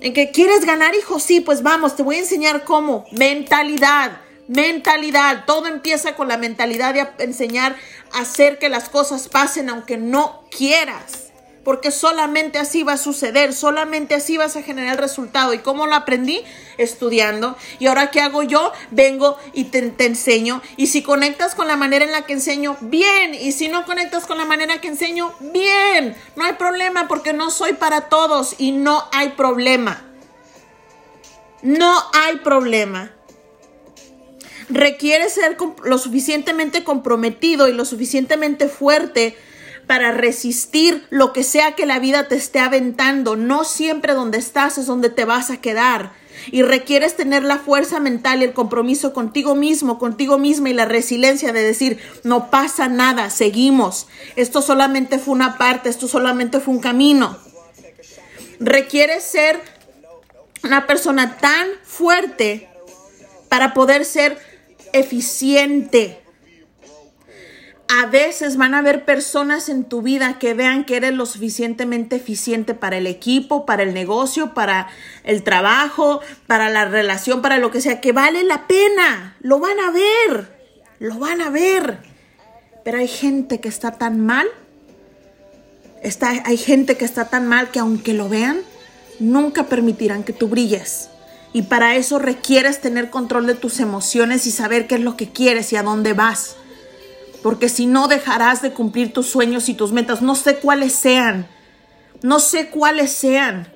En 0.00 0.12
que 0.12 0.30
quieres 0.30 0.64
ganar 0.64 0.94
hijos, 0.94 1.22
sí, 1.22 1.40
pues 1.40 1.62
vamos, 1.62 1.96
te 1.96 2.02
voy 2.02 2.16
a 2.16 2.20
enseñar 2.20 2.64
cómo. 2.64 3.06
Mentalidad 3.10 4.20
Mentalidad, 4.48 5.44
todo 5.44 5.66
empieza 5.66 6.16
con 6.16 6.26
la 6.26 6.38
mentalidad 6.38 6.94
de 6.94 7.06
enseñar 7.22 7.76
a 8.14 8.20
hacer 8.20 8.58
que 8.58 8.70
las 8.70 8.88
cosas 8.88 9.28
pasen 9.28 9.68
aunque 9.68 9.98
no 9.98 10.44
quieras. 10.50 11.27
Porque 11.64 11.90
solamente 11.90 12.58
así 12.58 12.82
va 12.82 12.94
a 12.94 12.98
suceder, 12.98 13.52
solamente 13.52 14.14
así 14.14 14.36
vas 14.36 14.56
a 14.56 14.62
generar 14.62 14.92
el 14.92 14.98
resultado. 14.98 15.52
¿Y 15.52 15.58
cómo 15.58 15.86
lo 15.86 15.94
aprendí? 15.94 16.42
Estudiando. 16.78 17.56
¿Y 17.78 17.86
ahora 17.86 18.10
qué 18.10 18.20
hago 18.20 18.42
yo? 18.42 18.72
Vengo 18.90 19.36
y 19.52 19.64
te, 19.64 19.78
enseño. 20.06 20.62
Y 20.76 20.86
si 20.86 21.02
conectas 21.02 21.54
con 21.54 21.68
la 21.68 21.76
manera 21.76 22.04
en 22.04 22.12
la 22.12 22.22
que 22.22 22.32
enseño, 22.32 22.76
bien. 22.80 23.34
Y 23.34 23.52
si 23.52 23.68
no 23.68 23.84
conectas 23.84 24.26
con 24.26 24.38
la 24.38 24.44
manera 24.44 24.80
que 24.80 24.88
enseño, 24.88 25.34
bien. 25.40 26.16
No 26.36 26.44
hay 26.44 26.54
problema 26.54 27.08
porque 27.08 27.32
no 27.32 27.50
soy 27.50 27.74
para 27.74 28.08
todos 28.08 28.54
y 28.58 28.72
no 28.72 29.04
hay 29.12 29.30
problema. 29.30 30.04
No 31.62 32.02
hay 32.14 32.36
problema 32.36 33.12
requiere 34.70 35.30
ser 35.30 35.56
lo 35.84 35.98
suficientemente 35.98 36.84
comprometido 36.84 37.68
y 37.68 37.72
lo 37.72 37.84
suficientemente 37.84 38.68
fuerte 38.68 39.36
para 39.88 40.12
resistir 40.12 41.04
lo 41.08 41.32
que 41.32 41.42
sea 41.42 41.72
que 41.72 41.86
la 41.86 41.98
vida 41.98 42.28
te 42.28 42.36
esté 42.36 42.60
aventando. 42.60 43.34
No 43.34 43.64
siempre 43.64 44.12
donde 44.12 44.38
estás 44.38 44.78
es 44.78 44.86
donde 44.86 45.08
te 45.08 45.24
vas 45.24 45.50
a 45.50 45.60
quedar. 45.60 46.12
Y 46.52 46.62
requieres 46.62 47.16
tener 47.16 47.42
la 47.42 47.58
fuerza 47.58 47.98
mental 47.98 48.40
y 48.40 48.44
el 48.44 48.52
compromiso 48.52 49.12
contigo 49.12 49.56
mismo, 49.56 49.98
contigo 49.98 50.38
misma 50.38 50.70
y 50.70 50.74
la 50.74 50.84
resiliencia 50.84 51.52
de 51.52 51.62
decir, 51.62 51.98
no 52.22 52.50
pasa 52.50 52.88
nada, 52.88 53.30
seguimos. 53.30 54.06
Esto 54.36 54.62
solamente 54.62 55.18
fue 55.18 55.34
una 55.34 55.58
parte, 55.58 55.88
esto 55.88 56.06
solamente 56.06 56.60
fue 56.60 56.74
un 56.74 56.80
camino. 56.80 57.38
Requiere 58.60 59.20
ser 59.20 59.58
una 60.62 60.86
persona 60.86 61.38
tan 61.38 61.66
fuerte 61.82 62.68
para 63.48 63.72
poder 63.72 64.04
ser 64.04 64.38
eficiente. 64.92 66.20
A 67.90 68.04
veces 68.04 68.58
van 68.58 68.74
a 68.74 68.78
haber 68.78 69.06
personas 69.06 69.70
en 69.70 69.84
tu 69.84 70.02
vida 70.02 70.38
que 70.38 70.52
vean 70.52 70.84
que 70.84 70.96
eres 70.96 71.14
lo 71.14 71.24
suficientemente 71.24 72.16
eficiente 72.16 72.74
para 72.74 72.98
el 72.98 73.06
equipo, 73.06 73.64
para 73.64 73.82
el 73.82 73.94
negocio, 73.94 74.52
para 74.52 74.88
el 75.24 75.42
trabajo, 75.42 76.20
para 76.46 76.68
la 76.68 76.84
relación, 76.84 77.40
para 77.40 77.56
lo 77.56 77.70
que 77.70 77.80
sea, 77.80 78.02
que 78.02 78.12
vale 78.12 78.44
la 78.44 78.66
pena. 78.66 79.36
Lo 79.40 79.58
van 79.58 79.80
a 79.80 79.90
ver, 79.90 80.48
lo 80.98 81.18
van 81.18 81.40
a 81.40 81.48
ver. 81.48 82.00
Pero 82.84 82.98
hay 82.98 83.08
gente 83.08 83.58
que 83.58 83.68
está 83.68 83.92
tan 83.92 84.20
mal, 84.20 84.46
está, 86.02 86.42
hay 86.44 86.58
gente 86.58 86.98
que 86.98 87.06
está 87.06 87.30
tan 87.30 87.46
mal 87.46 87.70
que 87.70 87.78
aunque 87.78 88.12
lo 88.12 88.28
vean, 88.28 88.60
nunca 89.18 89.64
permitirán 89.64 90.24
que 90.24 90.34
tú 90.34 90.48
brilles. 90.48 91.08
Y 91.54 91.62
para 91.62 91.96
eso 91.96 92.18
requieres 92.18 92.82
tener 92.82 93.08
control 93.08 93.46
de 93.46 93.54
tus 93.54 93.80
emociones 93.80 94.46
y 94.46 94.50
saber 94.50 94.86
qué 94.86 94.96
es 94.96 95.00
lo 95.00 95.16
que 95.16 95.30
quieres 95.30 95.72
y 95.72 95.76
a 95.76 95.82
dónde 95.82 96.12
vas. 96.12 96.56
Porque 97.42 97.68
si 97.68 97.86
no 97.86 98.08
dejarás 98.08 98.62
de 98.62 98.72
cumplir 98.72 99.12
tus 99.12 99.26
sueños 99.26 99.68
y 99.68 99.74
tus 99.74 99.92
metas, 99.92 100.22
no 100.22 100.34
sé 100.34 100.56
cuáles 100.56 100.92
sean, 100.92 101.46
no 102.22 102.40
sé 102.40 102.68
cuáles 102.68 103.12
sean, 103.12 103.68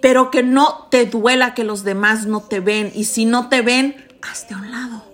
pero 0.00 0.30
que 0.30 0.42
no 0.42 0.88
te 0.90 1.06
duela 1.06 1.54
que 1.54 1.64
los 1.64 1.84
demás 1.84 2.26
no 2.26 2.42
te 2.42 2.60
ven. 2.60 2.92
Y 2.94 3.04
si 3.04 3.24
no 3.24 3.48
te 3.48 3.62
ven, 3.62 3.96
hazte 4.20 4.54
a 4.54 4.58
un 4.58 4.70
lado. 4.70 5.04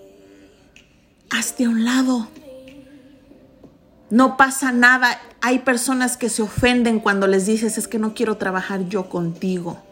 Hazte 1.31 1.65
a 1.65 1.69
un 1.69 1.85
lado. 1.85 2.29
No 4.11 4.37
pasa 4.37 4.73
nada. 4.73 5.21
Hay 5.41 5.61
personas 5.61 6.17
que 6.17 6.31
se 6.31 6.43
ofenden 6.43 7.01
cuando 7.01 7.27
les 7.27 7.47
dices, 7.47 7.79
es 7.79 7.87
que 7.87 7.99
no 7.99 8.15
quiero 8.15 8.37
trabajar 8.39 8.89
yo 8.89 9.09
contigo 9.09 9.83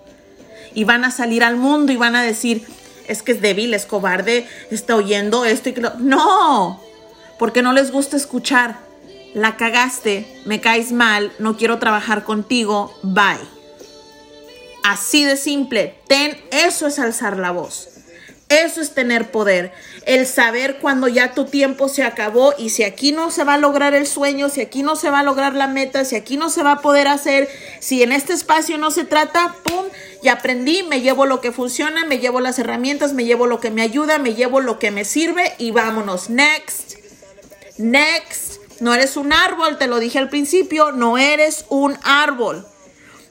y 0.76 0.84
van 0.84 1.04
a 1.04 1.10
salir 1.10 1.42
al 1.42 1.56
mundo 1.56 1.90
y 1.90 1.96
van 1.96 2.14
a 2.16 2.22
decir, 2.22 2.62
es 3.08 3.22
que 3.22 3.32
es 3.32 3.40
débil, 3.40 3.72
es 3.72 3.86
cobarde, 3.86 4.46
está 4.70 4.94
oyendo 4.94 5.46
esto 5.46 5.70
y 5.70 5.72
que 5.72 5.80
lo... 5.80 5.94
No, 5.94 6.80
porque 7.38 7.62
no 7.62 7.72
les 7.72 7.92
gusta 7.92 8.16
escuchar. 8.16 8.78
La 9.34 9.56
cagaste, 9.56 10.26
me 10.46 10.60
caes 10.60 10.92
mal, 10.92 11.32
no 11.38 11.56
quiero 11.56 11.78
trabajar 11.78 12.24
contigo, 12.24 12.94
bye. 13.02 13.38
Así 14.82 15.24
de 15.24 15.36
simple, 15.36 15.98
ten, 16.06 16.40
eso 16.52 16.86
es 16.86 16.98
alzar 16.98 17.36
la 17.38 17.50
voz. 17.50 17.88
Eso 18.48 18.80
es 18.80 18.94
tener 18.94 19.32
poder. 19.32 19.72
El 20.04 20.24
saber 20.24 20.78
cuando 20.78 21.08
ya 21.08 21.34
tu 21.34 21.46
tiempo 21.46 21.88
se 21.88 22.04
acabó 22.04 22.54
y 22.56 22.70
si 22.70 22.84
aquí 22.84 23.10
no 23.10 23.32
se 23.32 23.42
va 23.42 23.54
a 23.54 23.58
lograr 23.58 23.92
el 23.94 24.06
sueño, 24.06 24.48
si 24.48 24.60
aquí 24.60 24.84
no 24.84 24.94
se 24.94 25.10
va 25.10 25.18
a 25.18 25.24
lograr 25.24 25.54
la 25.54 25.66
meta, 25.66 26.04
si 26.04 26.14
aquí 26.14 26.36
no 26.36 26.48
se 26.48 26.62
va 26.62 26.72
a 26.72 26.80
poder 26.80 27.08
hacer, 27.08 27.48
si 27.80 28.04
en 28.04 28.12
este 28.12 28.32
espacio 28.32 28.78
no 28.78 28.92
se 28.92 29.04
trata, 29.04 29.56
¡pum! 29.64 29.86
Ya 30.22 30.34
aprendí, 30.34 30.84
me 30.84 31.00
llevo 31.00 31.26
lo 31.26 31.40
que 31.40 31.50
funciona, 31.50 32.04
me 32.04 32.20
llevo 32.20 32.40
las 32.40 32.60
herramientas, 32.60 33.12
me 33.12 33.24
llevo 33.24 33.48
lo 33.48 33.58
que 33.58 33.72
me 33.72 33.82
ayuda, 33.82 34.18
me 34.18 34.34
llevo 34.34 34.60
lo 34.60 34.78
que 34.78 34.92
me 34.92 35.04
sirve 35.04 35.54
y 35.58 35.72
vámonos. 35.72 36.30
Next. 36.30 37.05
Next. 37.78 38.60
No 38.80 38.92
eres 38.92 39.16
un 39.16 39.32
árbol, 39.32 39.78
te 39.78 39.86
lo 39.86 39.98
dije 39.98 40.18
al 40.18 40.28
principio, 40.28 40.92
no 40.92 41.16
eres 41.16 41.64
un 41.70 41.96
árbol. 42.02 42.66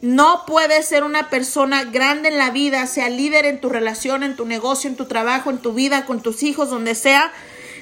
No 0.01 0.43
puedes 0.45 0.87
ser 0.87 1.03
una 1.03 1.29
persona 1.29 1.83
grande 1.83 2.29
en 2.29 2.37
la 2.37 2.49
vida, 2.49 2.85
sea 2.87 3.09
líder 3.09 3.45
en 3.45 3.61
tu 3.61 3.69
relación, 3.69 4.23
en 4.23 4.35
tu 4.35 4.45
negocio, 4.45 4.89
en 4.89 4.95
tu 4.95 5.05
trabajo, 5.05 5.49
en 5.49 5.59
tu 5.59 5.73
vida, 5.73 6.05
con 6.05 6.21
tus 6.21 6.43
hijos, 6.43 6.69
donde 6.69 6.95
sea, 6.95 7.31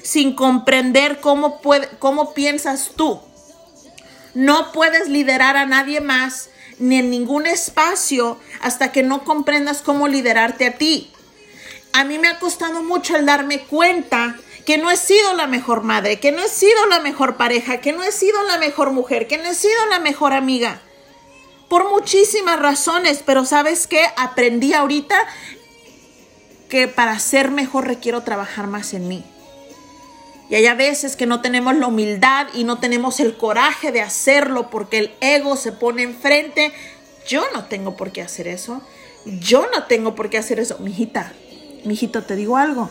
sin 0.02 0.34
comprender 0.34 1.20
cómo, 1.20 1.60
cómo 1.98 2.34
piensas 2.34 2.92
tú. 2.96 3.20
No 4.34 4.72
puedes 4.72 5.08
liderar 5.08 5.56
a 5.56 5.66
nadie 5.66 6.00
más 6.00 6.50
ni 6.78 6.96
en 6.96 7.10
ningún 7.10 7.46
espacio 7.46 8.38
hasta 8.60 8.92
que 8.92 9.02
no 9.02 9.24
comprendas 9.24 9.80
cómo 9.80 10.08
liderarte 10.08 10.66
a 10.66 10.72
ti. 10.78 11.12
A 11.92 12.04
mí 12.04 12.18
me 12.18 12.28
ha 12.28 12.38
costado 12.38 12.82
mucho 12.82 13.16
el 13.16 13.26
darme 13.26 13.60
cuenta 13.60 14.36
que 14.66 14.78
no 14.78 14.90
he 14.90 14.96
sido 14.96 15.34
la 15.34 15.46
mejor 15.46 15.82
madre, 15.82 16.18
que 16.20 16.32
no 16.32 16.42
he 16.42 16.48
sido 16.48 16.86
la 16.86 17.00
mejor 17.00 17.36
pareja, 17.36 17.80
que 17.80 17.92
no 17.92 18.02
he 18.02 18.12
sido 18.12 18.42
la 18.44 18.58
mejor 18.58 18.92
mujer, 18.92 19.26
que 19.26 19.38
no 19.38 19.44
he 19.44 19.54
sido 19.54 19.86
la 19.90 19.98
mejor 19.98 20.32
amiga 20.32 20.80
por 21.68 21.90
muchísimas 21.90 22.58
razones, 22.58 23.22
pero 23.24 23.44
¿sabes 23.44 23.86
qué? 23.86 24.04
Aprendí 24.16 24.74
ahorita 24.74 25.16
que 26.68 26.88
para 26.88 27.18
ser 27.18 27.50
mejor 27.50 27.86
requiero 27.86 28.22
trabajar 28.22 28.66
más 28.66 28.94
en 28.94 29.08
mí. 29.08 29.24
Y 30.50 30.56
hay 30.56 30.66
a 30.66 30.74
veces 30.74 31.16
que 31.16 31.26
no 31.26 31.40
tenemos 31.40 31.74
la 31.74 31.86
humildad 31.86 32.48
y 32.54 32.64
no 32.64 32.78
tenemos 32.78 33.18
el 33.18 33.36
coraje 33.36 33.92
de 33.92 34.02
hacerlo 34.02 34.70
porque 34.70 34.98
el 34.98 35.14
ego 35.20 35.56
se 35.56 35.72
pone 35.72 36.02
enfrente. 36.02 36.72
Yo 37.26 37.42
no 37.54 37.64
tengo 37.64 37.96
por 37.96 38.12
qué 38.12 38.22
hacer 38.22 38.46
eso. 38.46 38.82
Yo 39.24 39.66
no 39.74 39.84
tengo 39.84 40.14
por 40.14 40.30
qué 40.30 40.38
hacer 40.38 40.60
eso. 40.60 40.78
Mijita, 40.78 41.32
mijito, 41.84 42.22
te 42.22 42.36
digo 42.36 42.56
algo. 42.56 42.90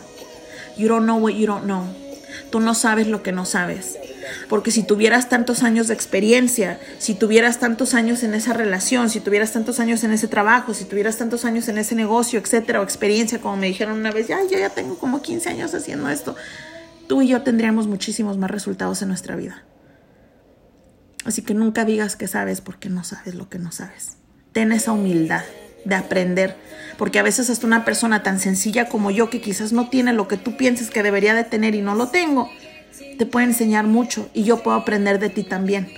You 0.76 0.88
don't 0.88 1.04
know 1.04 1.16
what 1.16 1.32
you 1.32 1.46
don't 1.46 1.64
know. 1.64 1.84
Tú 2.50 2.60
no 2.60 2.74
sabes 2.74 3.06
lo 3.06 3.22
que 3.22 3.32
no 3.32 3.44
sabes. 3.44 3.98
Porque 4.48 4.70
si 4.70 4.82
tuvieras 4.82 5.28
tantos 5.28 5.62
años 5.62 5.88
de 5.88 5.94
experiencia, 5.94 6.80
si 6.98 7.14
tuvieras 7.14 7.60
tantos 7.60 7.94
años 7.94 8.22
en 8.22 8.34
esa 8.34 8.52
relación, 8.52 9.10
si 9.10 9.20
tuvieras 9.20 9.52
tantos 9.52 9.80
años 9.80 10.02
en 10.04 10.12
ese 10.12 10.28
trabajo, 10.28 10.74
si 10.74 10.84
tuvieras 10.84 11.16
tantos 11.16 11.44
años 11.44 11.68
en 11.68 11.78
ese 11.78 11.94
negocio, 11.94 12.40
etcétera, 12.40 12.80
o 12.80 12.84
experiencia, 12.84 13.40
como 13.40 13.56
me 13.56 13.66
dijeron 13.66 13.98
una 13.98 14.10
vez, 14.10 14.28
ya, 14.28 14.38
yo 14.50 14.58
ya 14.58 14.70
tengo 14.70 14.98
como 14.98 15.22
15 15.22 15.50
años 15.50 15.74
haciendo 15.74 16.08
esto, 16.08 16.36
tú 17.08 17.22
y 17.22 17.28
yo 17.28 17.42
tendríamos 17.42 17.86
muchísimos 17.86 18.38
más 18.38 18.50
resultados 18.50 19.02
en 19.02 19.08
nuestra 19.08 19.36
vida. 19.36 19.64
Así 21.24 21.42
que 21.42 21.54
nunca 21.54 21.84
digas 21.84 22.16
que 22.16 22.28
sabes 22.28 22.60
porque 22.60 22.88
no 22.88 23.02
sabes 23.04 23.34
lo 23.34 23.48
que 23.48 23.58
no 23.58 23.72
sabes. 23.72 24.16
Ten 24.52 24.72
esa 24.72 24.92
humildad 24.92 25.42
de 25.84 25.94
aprender, 25.94 26.56
porque 26.96 27.18
a 27.18 27.22
veces 27.22 27.50
hasta 27.50 27.66
una 27.66 27.84
persona 27.84 28.22
tan 28.22 28.40
sencilla 28.40 28.88
como 28.88 29.10
yo, 29.10 29.30
que 29.30 29.40
quizás 29.40 29.72
no 29.72 29.88
tiene 29.88 30.12
lo 30.12 30.28
que 30.28 30.36
tú 30.36 30.56
pienses 30.56 30.90
que 30.90 31.02
debería 31.02 31.34
de 31.34 31.44
tener 31.44 31.74
y 31.74 31.82
no 31.82 31.94
lo 31.94 32.08
tengo, 32.08 32.50
te 33.18 33.26
puede 33.26 33.46
enseñar 33.46 33.86
mucho 33.86 34.28
y 34.34 34.44
yo 34.44 34.62
puedo 34.62 34.76
aprender 34.76 35.18
de 35.18 35.30
ti 35.30 35.42
también. 35.42 35.88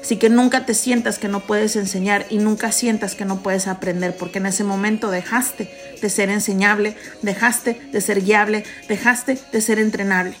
Así 0.00 0.16
que 0.16 0.30
nunca 0.30 0.64
te 0.64 0.74
sientas 0.74 1.18
que 1.18 1.28
no 1.28 1.40
puedes 1.40 1.76
enseñar 1.76 2.26
y 2.30 2.38
nunca 2.38 2.72
sientas 2.72 3.14
que 3.14 3.24
no 3.24 3.42
puedes 3.42 3.66
aprender, 3.66 4.16
porque 4.16 4.38
en 4.38 4.46
ese 4.46 4.64
momento 4.64 5.10
dejaste 5.10 5.70
de 6.00 6.08
ser 6.08 6.30
enseñable, 6.30 6.96
dejaste 7.22 7.78
de 7.92 8.00
ser 8.00 8.22
guiable, 8.22 8.64
dejaste 8.88 9.38
de 9.52 9.60
ser 9.60 9.78
entrenable. 9.78 10.34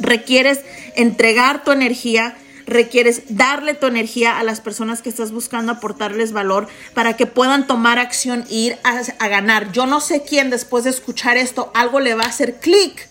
Requieres 0.00 0.60
entregar 0.96 1.62
tu 1.62 1.72
energía 1.72 2.34
requieres 2.70 3.22
darle 3.28 3.74
tu 3.74 3.86
energía 3.86 4.38
a 4.38 4.44
las 4.44 4.60
personas 4.60 5.02
que 5.02 5.08
estás 5.08 5.32
buscando 5.32 5.72
aportarles 5.72 6.32
valor 6.32 6.68
para 6.94 7.16
que 7.16 7.26
puedan 7.26 7.66
tomar 7.66 7.98
acción 7.98 8.46
e 8.48 8.54
ir 8.54 8.78
a, 8.84 9.28
ganar. 9.28 9.72
Yo 9.72 9.86
no 9.86 10.00
sé 10.00 10.22
quién 10.22 10.50
después 10.50 10.84
de 10.84 10.90
escuchar 10.90 11.36
esto 11.36 11.70
algo 11.74 12.00
le 12.00 12.14
va 12.14 12.24
a 12.24 12.28
hacer 12.28 12.60
clic 12.60 13.08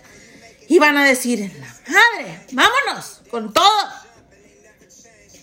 y 0.67 0.79
van 0.79 0.97
a 0.97 1.05
decir, 1.05 1.51
madre, 1.87 2.39
vámonos 2.51 3.21
con 3.29 3.53
todo. 3.53 3.89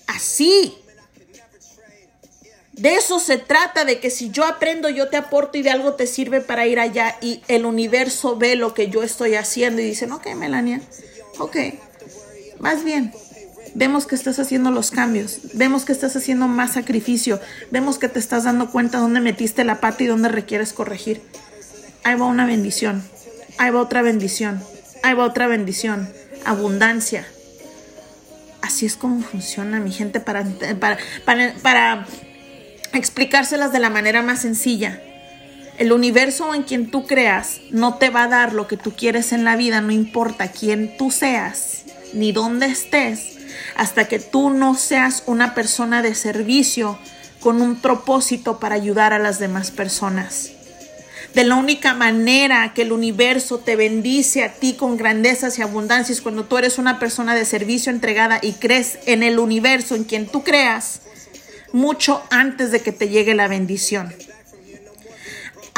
Así. 0.07 0.79
De 2.73 2.95
eso 2.95 3.19
se 3.21 3.39
trata, 3.39 3.85
de 3.85 4.01
que 4.01 4.11
si 4.11 4.31
yo 4.31 4.45
aprendo, 4.45 4.91
yo 4.91 5.09
te 5.09 5.17
aporto 5.17 5.57
y 5.57 5.63
de 5.63 5.71
algo 5.71 5.95
te 5.95 6.07
sirve 6.07 6.43
para 6.43 6.67
ir 6.67 6.79
allá 6.79 7.17
y 7.23 7.43
el 7.49 7.65
universo 7.65 8.37
ve 8.37 8.55
lo 8.55 8.75
que 8.75 8.89
yo 8.89 9.03
estoy 9.03 9.35
haciendo 9.35 9.81
y 9.81 9.87
dicen, 9.87 10.13
ok, 10.13 10.27
Melania, 10.35 10.83
ok, 11.39 11.57
más 12.61 12.85
bien, 12.85 13.15
vemos 13.77 14.07
que 14.07 14.15
estás 14.15 14.39
haciendo 14.39 14.71
los 14.71 14.91
cambios, 14.91 15.39
vemos 15.53 15.85
que 15.85 15.93
estás 15.93 16.17
haciendo 16.17 16.49
más 16.49 16.73
sacrificio, 16.73 17.39
vemos 17.71 17.99
que 17.99 18.09
te 18.09 18.19
estás 18.19 18.45
dando 18.45 18.71
cuenta 18.71 18.99
dónde 18.99 19.21
metiste 19.21 19.65
la 19.65 19.81
pata 19.81 20.03
y 20.03 20.07
dónde 20.07 20.31
requieres 20.31 20.73
corregir. 20.73 21.21
Ahí 22.03 22.15
va 22.17 22.25
una 22.25 22.47
bendición, 22.47 23.05
ahí 23.59 23.71
va 23.71 23.83
otra 23.83 24.01
bendición, 24.01 24.63
ahí 25.03 25.13
va 25.13 25.27
otra 25.27 25.47
bendición, 25.47 26.09
abundancia. 26.47 27.27
Así 28.63 28.87
es 28.87 28.97
como 28.97 29.21
funciona 29.21 29.79
mi 29.79 29.93
gente 29.93 30.21
para, 30.21 30.45
para, 30.81 30.97
para, 31.27 31.55
para 31.63 32.07
explicárselas 32.95 33.73
de 33.73 33.79
la 33.79 33.91
manera 33.91 34.23
más 34.23 34.41
sencilla. 34.41 35.03
El 35.77 35.93
universo 35.93 36.55
en 36.55 36.63
quien 36.63 36.91
tú 36.91 37.07
creas 37.07 37.61
no 37.71 37.97
te 37.97 38.09
va 38.09 38.23
a 38.23 38.29
dar 38.29 38.55
lo 38.55 38.67
que 38.67 38.79
tú 38.79 38.93
quieres 38.97 39.33
en 39.33 39.45
la 39.45 39.57
vida, 39.57 39.83
no 39.83 39.93
importa 39.93 40.51
quién 40.51 40.97
tú 40.97 41.11
seas 41.11 41.85
ni 42.15 42.33
dónde 42.33 42.67
estés 42.67 43.36
hasta 43.77 44.09
que 44.09 44.19
tú 44.19 44.51
no 44.51 44.75
seas 44.75 45.23
una 45.27 45.55
persona 45.55 46.03
de 46.03 46.15
servicio 46.15 46.99
con 47.41 47.61
un 47.61 47.77
propósito 47.77 48.59
para 48.59 48.75
ayudar 48.75 49.13
a 49.13 49.19
las 49.19 49.39
demás 49.39 49.71
personas. 49.71 50.53
De 51.35 51.45
la 51.45 51.57
única 51.57 51.93
manera 51.93 52.73
que 52.75 52.83
el 52.83 52.93
universo 52.93 53.59
te 53.59 53.77
bendice 53.77 54.43
a 54.43 54.55
ti 54.55 54.73
con 54.75 54.97
grandezas 54.97 55.59
y 55.59 55.63
abundancias 55.63 56.23
cuando 56.23 56.45
tú 56.45 56.57
eres 56.57 56.79
una 56.79 56.99
persona 56.99 57.35
de 57.35 57.45
servicio 57.45 57.93
entregada 57.93 58.39
y 58.41 58.53
crees 58.55 58.99
en 59.07 59.23
el 59.23 59.39
universo 59.39 59.95
en 59.95 60.05
quien 60.05 60.27
tú 60.27 60.43
creas 60.43 61.01
mucho 61.73 62.23
antes 62.31 62.71
de 62.71 62.81
que 62.81 62.93
te 62.93 63.11
llegue 63.11 63.35
la 63.35 63.49
bendición. 63.49 64.15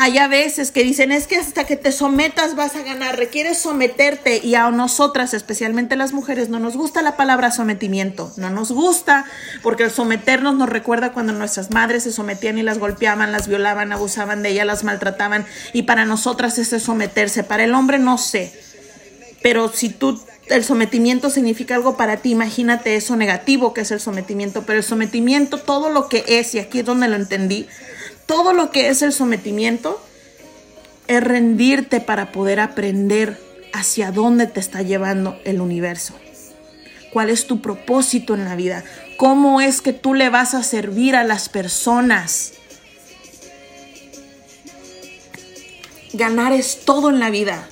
Hay 0.01 0.17
a 0.19 0.29
veces 0.29 0.71
que 0.71 0.85
dicen, 0.85 1.11
es 1.11 1.27
que 1.27 1.35
hasta 1.35 1.65
que 1.65 1.75
te 1.75 1.91
sometas 1.91 2.55
vas 2.55 2.77
a 2.77 2.85
ganar, 2.85 3.17
requieres 3.17 3.59
someterte 3.59 4.41
y 4.45 4.55
a 4.55 4.71
nosotras, 4.71 5.35
especialmente 5.35 5.97
las 5.97 6.13
mujeres, 6.13 6.49
no 6.49 6.61
nos 6.61 6.77
gusta 6.77 7.03
la 7.03 7.17
palabra 7.17 7.51
sometimiento, 7.51 8.33
no 8.37 8.49
nos 8.49 8.71
gusta 8.71 9.25
porque 9.61 9.83
el 9.83 9.91
someternos 9.91 10.55
nos 10.55 10.69
recuerda 10.69 11.11
cuando 11.13 11.33
nuestras 11.33 11.73
madres 11.73 12.05
se 12.05 12.13
sometían 12.13 12.59
y 12.59 12.63
las 12.63 12.79
golpeaban, 12.79 13.33
las 13.33 13.49
violaban, 13.49 13.93
abusaban 13.93 14.45
de 14.45 14.51
ellas, 14.51 14.67
las 14.67 14.85
maltrataban. 14.85 15.45
Y 15.73 15.83
para 15.83 16.05
nosotras 16.05 16.59
ese 16.59 16.77
es 16.77 16.83
someterse, 16.85 17.43
para 17.43 17.65
el 17.65 17.75
hombre 17.75 17.99
no 17.99 18.19
sé, 18.19 18.53
pero 19.43 19.69
si 19.69 19.89
tú 19.89 20.23
el 20.47 20.63
sometimiento 20.63 21.29
significa 21.29 21.75
algo 21.75 21.97
para 21.97 22.19
ti, 22.19 22.31
imagínate 22.31 22.95
eso 22.95 23.17
negativo 23.17 23.75
que 23.75 23.81
es 23.81 23.91
el 23.91 23.99
sometimiento, 23.99 24.63
pero 24.63 24.79
el 24.79 24.85
sometimiento, 24.85 25.59
todo 25.59 25.91
lo 25.91 26.09
que 26.09 26.25
es, 26.27 26.55
y 26.55 26.61
aquí 26.61 26.79
es 26.79 26.85
donde 26.85 27.09
lo 27.09 27.17
entendí, 27.17 27.67
todo 28.29 28.53
lo 28.53 28.71
que 28.71 28.91
es 28.91 29.01
el 29.01 29.13
sometimiento 29.13 30.01
es 31.09 31.25
rendirte 31.25 32.01
para 32.03 32.31
poder 32.31 32.61
aprender 32.61 33.41
hacia 33.73 34.13
dónde 34.13 34.47
te 34.47 34.61
está 34.61 34.83
llevando 34.83 35.41
el 35.45 35.63
universo. 35.63 36.15
¿Cuál 37.11 37.31
es 37.31 37.47
tu 37.47 37.63
propósito 37.63 38.35
en 38.35 38.45
la 38.45 38.55
vida? 38.55 38.85
¿Cómo 39.17 39.63
es 39.63 39.81
que 39.81 39.95
tú 39.95 40.13
le 40.13 40.29
vas 40.29 40.53
a 40.53 40.63
servir 40.63 41.17
a 41.17 41.25
las 41.25 41.49
personas? 41.49 42.53
Ganar 46.13 46.53
es 46.53 46.85
todo 46.85 47.09
en 47.09 47.21
la 47.21 47.31
vida. 47.31 47.67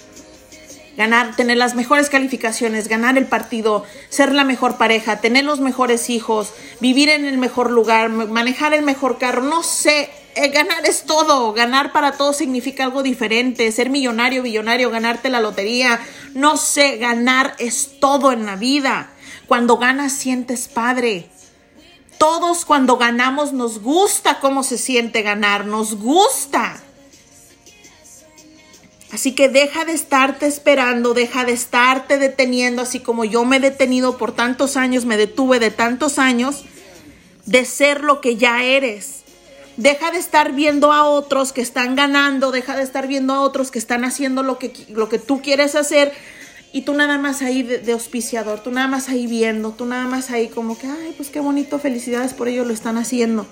Ganar, 0.96 1.36
tener 1.36 1.58
las 1.58 1.74
mejores 1.74 2.08
calificaciones, 2.08 2.88
ganar 2.88 3.18
el 3.18 3.26
partido, 3.26 3.84
ser 4.08 4.32
la 4.32 4.44
mejor 4.44 4.78
pareja, 4.78 5.20
tener 5.20 5.44
los 5.44 5.60
mejores 5.60 6.08
hijos, 6.08 6.54
vivir 6.80 7.10
en 7.10 7.26
el 7.26 7.36
mejor 7.36 7.70
lugar, 7.70 8.08
manejar 8.08 8.72
el 8.72 8.82
mejor 8.82 9.18
carro, 9.18 9.42
no 9.42 9.62
sé, 9.62 10.08
eh, 10.36 10.48
ganar 10.48 10.84
es 10.84 11.04
todo, 11.04 11.54
ganar 11.54 11.92
para 11.92 12.12
todos 12.12 12.36
significa 12.36 12.84
algo 12.84 13.02
diferente, 13.02 13.72
ser 13.72 13.88
millonario, 13.88 14.42
billonario, 14.42 14.90
ganarte 14.90 15.30
la 15.30 15.40
lotería, 15.40 15.98
no 16.34 16.58
sé, 16.58 16.98
ganar 16.98 17.54
es 17.58 17.98
todo 18.00 18.32
en 18.32 18.44
la 18.44 18.56
vida. 18.56 19.10
Cuando 19.46 19.78
ganas 19.78 20.12
sientes 20.12 20.68
padre. 20.68 21.30
Todos 22.18 22.64
cuando 22.64 22.98
ganamos 22.98 23.52
nos 23.54 23.80
gusta 23.80 24.40
cómo 24.40 24.62
se 24.62 24.76
siente 24.76 25.22
ganar, 25.22 25.64
nos 25.66 25.94
gusta. 25.96 26.82
Así 29.12 29.32
que 29.32 29.48
deja 29.48 29.84
de 29.86 29.92
estarte 29.92 30.46
esperando, 30.46 31.14
deja 31.14 31.44
de 31.44 31.52
estarte 31.52 32.18
deteniendo, 32.18 32.82
así 32.82 33.00
como 33.00 33.24
yo 33.24 33.46
me 33.46 33.56
he 33.56 33.60
detenido 33.60 34.18
por 34.18 34.32
tantos 34.32 34.76
años, 34.76 35.06
me 35.06 35.16
detuve 35.16 35.60
de 35.60 35.70
tantos 35.70 36.18
años, 36.18 36.64
de 37.46 37.64
ser 37.64 38.02
lo 38.02 38.20
que 38.20 38.36
ya 38.36 38.62
eres. 38.62 39.25
Deja 39.76 40.10
de 40.10 40.18
estar 40.18 40.52
viendo 40.52 40.90
a 40.90 41.04
otros 41.04 41.52
que 41.52 41.60
están 41.60 41.96
ganando, 41.96 42.50
deja 42.50 42.76
de 42.76 42.82
estar 42.82 43.06
viendo 43.06 43.34
a 43.34 43.40
otros 43.40 43.70
que 43.70 43.78
están 43.78 44.04
haciendo 44.04 44.42
lo 44.42 44.58
que, 44.58 44.72
lo 44.88 45.10
que 45.10 45.18
tú 45.18 45.42
quieres 45.42 45.74
hacer 45.74 46.14
y 46.72 46.82
tú 46.82 46.94
nada 46.94 47.18
más 47.18 47.42
ahí 47.42 47.62
de, 47.62 47.78
de, 47.78 47.92
auspiciador, 47.92 48.60
tú 48.60 48.70
nada 48.70 48.88
más 48.88 49.08
ahí 49.08 49.26
viendo, 49.26 49.72
tú 49.72 49.84
nada 49.84 50.06
más 50.06 50.30
ahí 50.30 50.48
como 50.48 50.78
que, 50.78 50.86
ay, 50.86 51.14
pues 51.16 51.28
qué 51.28 51.40
bonito, 51.40 51.78
felicidades 51.78 52.32
por 52.32 52.48
ello 52.48 52.64
lo 52.64 52.72
están 52.72 52.96
haciendo. 52.96 53.46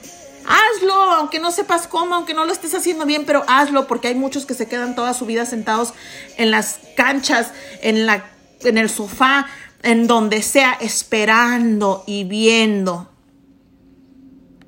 Hazlo, 0.47 0.95
aunque 0.95 1.39
no 1.39 1.51
sepas 1.51 1.87
cómo, 1.87 2.15
aunque 2.15 2.35
no 2.35 2.45
lo 2.45 2.53
estés 2.53 2.75
haciendo 2.75 3.07
bien, 3.07 3.25
pero 3.25 3.45
hazlo 3.47 3.87
porque 3.87 4.09
hay 4.09 4.15
muchos 4.15 4.47
que 4.47 4.55
se 4.55 4.67
quedan 4.67 4.95
toda 4.95 5.15
su 5.15 5.27
vida 5.27 5.47
sentados 5.47 5.95
en 6.37 6.51
las 6.51 6.81
canchas, 6.97 7.53
en, 7.83 8.07
la, 8.07 8.25
en 8.61 8.79
el 8.79 8.91
sofá, 8.91 9.47
en 9.83 10.07
donde 10.07 10.43
sea, 10.43 10.73
esperando 10.73 12.05
y 12.07 12.25
viendo 12.25 13.13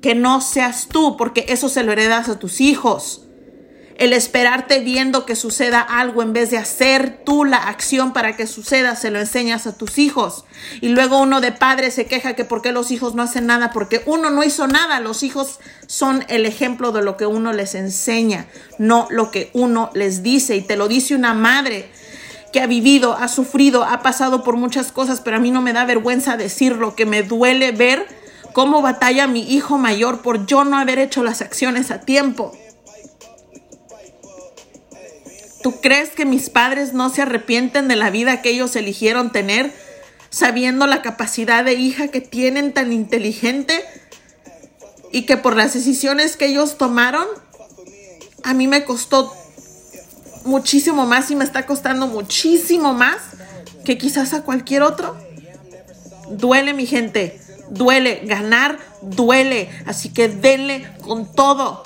que 0.07 0.15
no 0.15 0.39
seas 0.39 0.87
tú, 0.87 1.17
porque 1.17 1.47
eso 1.49 1.67
se 1.67 1.83
lo 1.83 1.91
heredas 1.91 2.29
a 2.29 2.39
tus 2.39 2.61
hijos. 2.61 3.23
El 3.97 4.13
esperarte 4.13 4.79
viendo 4.79 5.25
que 5.25 5.35
suceda 5.35 5.81
algo 5.81 6.21
en 6.23 6.31
vez 6.31 6.49
de 6.49 6.57
hacer 6.57 7.25
tú 7.25 7.43
la 7.43 7.57
acción 7.57 8.13
para 8.13 8.37
que 8.37 8.47
suceda, 8.47 8.95
se 8.95 9.11
lo 9.11 9.19
enseñas 9.19 9.67
a 9.67 9.77
tus 9.77 9.97
hijos. 9.97 10.45
Y 10.79 10.87
luego 10.87 11.19
uno 11.19 11.41
de 11.41 11.51
padre 11.51 11.91
se 11.91 12.05
queja 12.05 12.37
que 12.37 12.45
por 12.45 12.61
qué 12.61 12.71
los 12.71 12.89
hijos 12.91 13.15
no 13.15 13.21
hacen 13.21 13.47
nada, 13.47 13.71
porque 13.73 14.01
uno 14.05 14.29
no 14.29 14.45
hizo 14.45 14.65
nada. 14.65 15.01
Los 15.01 15.23
hijos 15.23 15.59
son 15.87 16.23
el 16.29 16.45
ejemplo 16.45 16.93
de 16.93 17.01
lo 17.01 17.17
que 17.17 17.25
uno 17.25 17.51
les 17.51 17.75
enseña, 17.75 18.47
no 18.79 19.07
lo 19.09 19.29
que 19.29 19.51
uno 19.51 19.89
les 19.93 20.23
dice. 20.23 20.55
Y 20.55 20.61
te 20.61 20.77
lo 20.77 20.87
dice 20.87 21.15
una 21.15 21.33
madre 21.33 21.91
que 22.53 22.61
ha 22.61 22.67
vivido, 22.67 23.17
ha 23.17 23.27
sufrido, 23.27 23.83
ha 23.83 24.01
pasado 24.03 24.41
por 24.41 24.55
muchas 24.55 24.93
cosas, 24.93 25.19
pero 25.19 25.35
a 25.35 25.41
mí 25.41 25.51
no 25.51 25.61
me 25.61 25.73
da 25.73 25.83
vergüenza 25.83 26.37
decirlo, 26.37 26.95
que 26.95 27.05
me 27.05 27.23
duele 27.23 27.73
ver 27.73 28.16
cómo 28.57 28.81
batalla 28.81 29.27
mi 29.27 29.43
hijo 29.53 29.77
mayor 29.77 30.23
por 30.23 30.47
yo 30.47 30.63
no 30.63 30.79
haber 30.79 30.97
hecho 30.97 31.23
las 31.23 31.43
acciones 31.43 31.91
a 31.91 32.01
tiempo. 32.01 32.57
¿Tú 35.61 35.79
crees 35.79 36.09
que 36.09 36.25
mis 36.25 36.49
padres 36.49 36.91
no 36.91 37.11
se 37.11 37.21
arrepienten 37.21 37.87
de 37.87 37.95
la 37.95 38.09
vida 38.09 38.41
que 38.41 38.49
ellos 38.49 38.75
eligieron 38.75 39.31
tener, 39.31 39.71
sabiendo 40.31 40.87
la 40.87 41.03
capacidad 41.03 41.63
de 41.63 41.73
hija 41.75 42.07
que 42.07 42.19
tienen 42.19 42.73
tan 42.73 42.91
inteligente 42.91 43.85
y 45.11 45.27
que 45.27 45.37
por 45.37 45.55
las 45.55 45.75
decisiones 45.75 46.35
que 46.35 46.47
ellos 46.47 46.79
tomaron, 46.79 47.27
a 48.43 48.55
mí 48.55 48.67
me 48.67 48.85
costó 48.85 49.31
muchísimo 50.45 51.05
más 51.05 51.29
y 51.29 51.35
me 51.35 51.45
está 51.45 51.67
costando 51.67 52.07
muchísimo 52.07 52.95
más 52.95 53.17
que 53.85 53.99
quizás 53.99 54.33
a 54.33 54.41
cualquier 54.41 54.81
otro? 54.81 55.15
Duele, 56.31 56.73
mi 56.73 56.87
gente. 56.87 57.39
Duele. 57.69 58.21
Ganar 58.25 58.79
duele. 59.01 59.69
Así 59.85 60.09
que 60.09 60.27
denle 60.27 60.89
con 61.01 61.31
todo. 61.33 61.83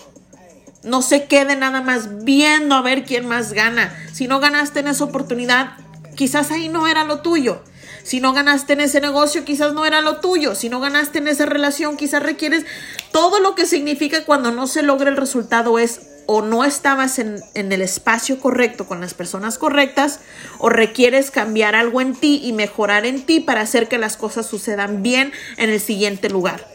No 0.84 1.02
se 1.02 1.26
quede 1.26 1.56
nada 1.56 1.82
más 1.82 2.24
viendo 2.24 2.76
a 2.76 2.82
ver 2.82 3.06
quién 3.06 3.28
más 3.28 3.54
gana. 3.54 3.94
Si 4.14 4.28
no 4.28 4.40
ganaste 4.40 4.80
en 4.80 4.88
esa 4.88 5.04
oportunidad, 5.04 5.74
quizás 6.16 6.52
ahí 6.52 6.70
no 6.70 6.88
era 6.88 7.04
lo 7.04 7.22
tuyo. 7.22 7.62
Si 8.04 8.20
no 8.20 8.34
ganaste 8.34 8.74
en 8.74 8.82
ese 8.82 9.00
negocio, 9.00 9.46
quizás 9.46 9.74
no 9.74 9.86
era 9.86 10.02
lo 10.02 10.18
tuyo. 10.18 10.56
Si 10.56 10.70
no 10.70 10.80
ganaste 10.80 11.20
en 11.20 11.28
esa 11.28 11.46
relación, 11.46 11.98
quizás 11.98 12.24
requieres 12.24 12.66
todo 13.12 13.40
lo 13.40 13.54
que 13.54 13.66
significa 13.66 14.26
cuando 14.26 14.52
no 14.52 14.66
se 14.68 14.82
logra 14.82 15.10
el 15.10 15.18
resultado 15.18 15.78
es 15.78 16.02
o 16.26 16.42
no 16.42 16.64
estabas 16.64 17.20
en, 17.20 17.42
en, 17.54 17.72
el 17.72 17.82
espacio 17.82 18.40
correcto 18.40 18.88
con 18.88 19.02
las 19.02 19.14
personas 19.14 19.58
correctas 19.58 20.20
o 20.60 20.70
requieres 20.70 21.32
cambiar 21.32 21.76
algo 21.76 22.02
en 22.02 22.16
ti 22.16 22.42
y 22.44 22.54
mejorar 22.54 23.06
en 23.06 23.26
ti 23.26 23.40
para 23.40 23.62
hacer 23.62 23.88
que 23.88 23.98
las 23.98 24.18
cosas 24.18 24.46
sucedan 24.46 25.04
bien 25.04 25.32
en 25.58 25.70
el 25.70 25.80
siguiente 25.80 26.30
lugar. 26.30 26.66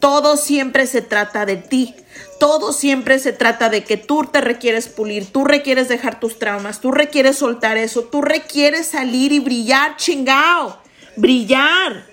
Todo 0.00 0.36
siempre 0.36 0.86
se 0.88 1.00
trata 1.00 1.46
de 1.46 1.56
ti. 1.56 1.94
Todo 2.40 2.72
siempre 2.72 3.20
se 3.20 3.32
trata 3.32 3.68
de 3.68 3.84
que 3.84 3.96
tú 3.96 4.24
te 4.24 4.40
requieres 4.40 4.88
pulir, 4.88 5.30
tú 5.30 5.44
requieres 5.44 5.88
dejar 5.88 6.18
tus 6.18 6.40
traumas, 6.40 6.80
tú 6.80 6.90
requieres 6.90 7.36
soltar 7.36 7.76
eso, 7.76 8.02
tú 8.02 8.20
requieres 8.20 8.88
salir 8.88 9.32
y 9.32 9.38
brillar, 9.38 9.96
chingao, 9.96 10.82
brillar. 11.16 12.11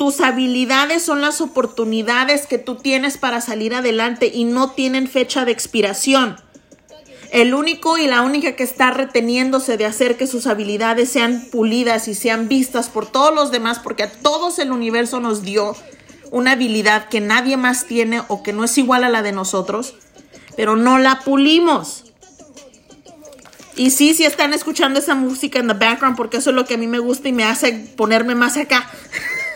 Tus 0.00 0.22
habilidades 0.22 1.02
son 1.02 1.20
las 1.20 1.42
oportunidades 1.42 2.46
que 2.46 2.56
tú 2.56 2.76
tienes 2.76 3.18
para 3.18 3.42
salir 3.42 3.74
adelante 3.74 4.30
y 4.32 4.44
no 4.44 4.70
tienen 4.70 5.06
fecha 5.06 5.44
de 5.44 5.52
expiración. 5.52 6.40
El 7.32 7.52
único 7.52 7.98
y 7.98 8.06
la 8.06 8.22
única 8.22 8.56
que 8.56 8.62
está 8.62 8.92
reteniéndose 8.92 9.76
de 9.76 9.84
hacer 9.84 10.16
que 10.16 10.26
sus 10.26 10.46
habilidades 10.46 11.10
sean 11.10 11.44
pulidas 11.52 12.08
y 12.08 12.14
sean 12.14 12.48
vistas 12.48 12.88
por 12.88 13.04
todos 13.04 13.34
los 13.34 13.50
demás, 13.50 13.78
porque 13.78 14.04
a 14.04 14.10
todos 14.10 14.58
el 14.58 14.72
universo 14.72 15.20
nos 15.20 15.42
dio 15.42 15.76
una 16.30 16.52
habilidad 16.52 17.10
que 17.10 17.20
nadie 17.20 17.58
más 17.58 17.84
tiene 17.84 18.22
o 18.28 18.42
que 18.42 18.54
no 18.54 18.64
es 18.64 18.78
igual 18.78 19.04
a 19.04 19.10
la 19.10 19.20
de 19.20 19.32
nosotros, 19.32 19.96
pero 20.56 20.76
no 20.76 20.96
la 20.96 21.20
pulimos. 21.26 22.06
Y 23.76 23.90
sí, 23.90 24.14
sí 24.14 24.24
están 24.24 24.54
escuchando 24.54 24.98
esa 24.98 25.14
música 25.14 25.58
en 25.58 25.68
the 25.68 25.74
background 25.74 26.16
porque 26.16 26.38
eso 26.38 26.48
es 26.48 26.56
lo 26.56 26.64
que 26.64 26.72
a 26.72 26.78
mí 26.78 26.86
me 26.86 27.00
gusta 27.00 27.28
y 27.28 27.32
me 27.32 27.44
hace 27.44 27.74
ponerme 27.98 28.34
más 28.34 28.56
acá. 28.56 28.90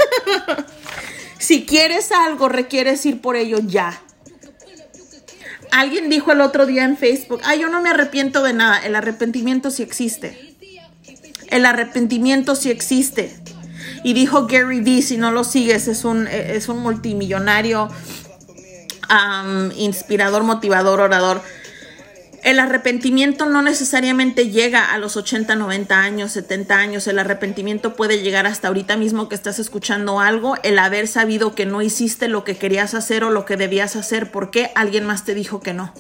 si 1.39 1.65
quieres 1.65 2.13
algo, 2.13 2.49
requieres 2.49 3.05
ir 3.07 3.21
por 3.21 3.37
ello 3.37 3.59
ya. 3.61 4.01
Alguien 5.71 6.09
dijo 6.09 6.31
el 6.33 6.41
otro 6.41 6.67
día 6.67 6.85
en 6.85 6.97
Facebook, 6.97 7.41
ay, 7.45 7.61
yo 7.61 7.69
no 7.69 7.83
me 7.83 7.91
arrepiento 7.91 8.43
de 8.43 8.53
nada. 8.53 8.79
El 8.79 8.95
arrepentimiento 8.95 9.71
sí 9.71 9.83
existe. 9.83 10.55
El 11.49 11.67
arrepentimiento 11.67 12.55
sí 12.55 12.71
existe. 12.71 13.37
Y 14.05 14.13
dijo 14.13 14.47
Gary 14.47 14.81
Vee, 14.81 15.03
si 15.03 15.17
no 15.17 15.33
lo 15.33 15.45
sigues, 15.45 15.89
es 15.89 16.05
un, 16.05 16.29
es 16.29 16.69
un 16.69 16.79
multimillonario, 16.79 17.89
inspirador, 19.77 20.45
motivador, 20.45 21.01
orador. 21.01 21.43
El 22.45 22.61
arrepentimiento 22.61 23.47
no 23.47 23.63
necesariamente 23.63 24.51
llega 24.51 24.93
a 24.93 24.99
los 24.99 25.17
80, 25.17 25.57
90 25.57 25.99
años, 25.99 26.33
70 26.33 26.77
años. 26.77 27.07
El 27.07 27.19
arrepentimiento 27.19 27.97
puede 27.97 28.21
llegar 28.21 28.47
hasta 28.47 28.69
ahorita 28.69 28.97
mismo 28.97 29.29
que 29.29 29.35
estás 29.35 29.59
escuchando 29.59 30.21
algo, 30.21 30.57
el 30.63 30.79
haber 30.79 31.09
sabido 31.09 31.55
que 31.55 31.65
no 31.65 31.81
hiciste 31.81 32.29
lo 32.29 32.45
que 32.45 32.57
querías 32.57 32.95
hacer 32.95 33.25
o 33.25 33.31
lo 33.31 33.47
que 33.47 33.57
debías 33.57 33.97
hacer 33.97 34.31
porque 34.31 34.71
alguien 34.75 35.07
más 35.07 35.25
te 35.25 35.35
dijo 35.35 35.61
que 35.61 35.73
no. 35.73 35.95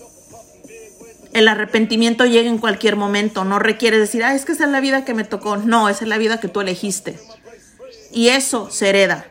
El 1.33 1.49
arrepentimiento 1.49 2.27
llega 2.27 2.49
en 2.49 2.59
cualquier 2.59 2.97
momento, 2.97 3.45
no 3.45 3.59
requiere 3.59 3.99
decir, 3.99 4.23
ah, 4.23 4.35
es 4.35 4.45
que 4.45 4.53
esa 4.53 4.65
es 4.65 4.71
la 4.71 4.81
vida 4.81 5.05
que 5.05 5.15
me 5.15 5.25
tocó. 5.25 5.57
No, 5.57 5.89
esa 5.89 6.05
es 6.05 6.09
la 6.09 6.19
vida 6.19 6.39
que 6.41 6.49
tú 6.49 6.61
elegiste 6.61 7.19
y 8.15 8.29
eso 8.29 8.71
se 8.71 8.89
hereda. 8.89 9.27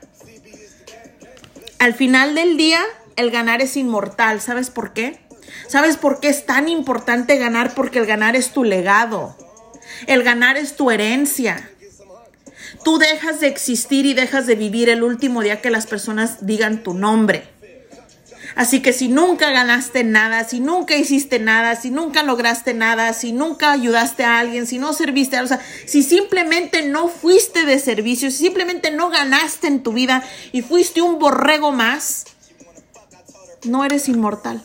Al 1.79 1.93
final 1.93 2.35
del 2.35 2.57
día, 2.57 2.81
el 3.15 3.31
ganar 3.31 3.61
es 3.61 3.77
inmortal. 3.77 4.41
¿Sabes 4.41 4.69
por 4.69 4.93
qué? 4.93 5.19
¿Sabes 5.73 5.97
por 5.97 6.19
qué 6.19 6.29
es 6.29 6.45
tan 6.45 6.69
importante 6.69 7.35
ganar? 7.39 7.73
Porque 7.73 7.97
el 7.97 8.05
ganar 8.05 8.35
es 8.35 8.51
tu 8.51 8.63
legado. 8.63 9.35
El 10.05 10.21
ganar 10.21 10.55
es 10.55 10.75
tu 10.75 10.91
herencia. 10.91 11.67
Tú 12.83 12.99
dejas 12.99 13.39
de 13.39 13.47
existir 13.47 14.05
y 14.05 14.13
dejas 14.13 14.45
de 14.45 14.53
vivir 14.53 14.89
el 14.89 15.01
último 15.01 15.41
día 15.41 15.61
que 15.61 15.71
las 15.71 15.87
personas 15.87 16.45
digan 16.45 16.83
tu 16.83 16.93
nombre. 16.93 17.47
Así 18.53 18.83
que 18.83 18.93
si 18.93 19.07
nunca 19.07 19.49
ganaste 19.49 20.03
nada, 20.03 20.43
si 20.43 20.59
nunca 20.59 20.95
hiciste 20.95 21.39
nada, 21.39 21.75
si 21.75 21.89
nunca 21.89 22.21
lograste 22.21 22.75
nada, 22.75 23.11
si 23.13 23.31
nunca 23.31 23.71
ayudaste 23.71 24.23
a 24.23 24.37
alguien, 24.37 24.67
si 24.67 24.77
no 24.77 24.93
serviste 24.93 25.37
a 25.37 25.41
o 25.41 25.47
sea, 25.47 25.59
si 25.87 26.03
simplemente 26.03 26.83
no 26.83 27.07
fuiste 27.07 27.65
de 27.65 27.79
servicio, 27.79 28.29
si 28.29 28.37
simplemente 28.37 28.91
no 28.91 29.09
ganaste 29.09 29.65
en 29.65 29.81
tu 29.81 29.91
vida 29.91 30.23
y 30.51 30.61
fuiste 30.61 31.01
un 31.01 31.17
borrego 31.17 31.71
más, 31.71 32.25
no 33.63 33.83
eres 33.83 34.07
inmortal. 34.07 34.63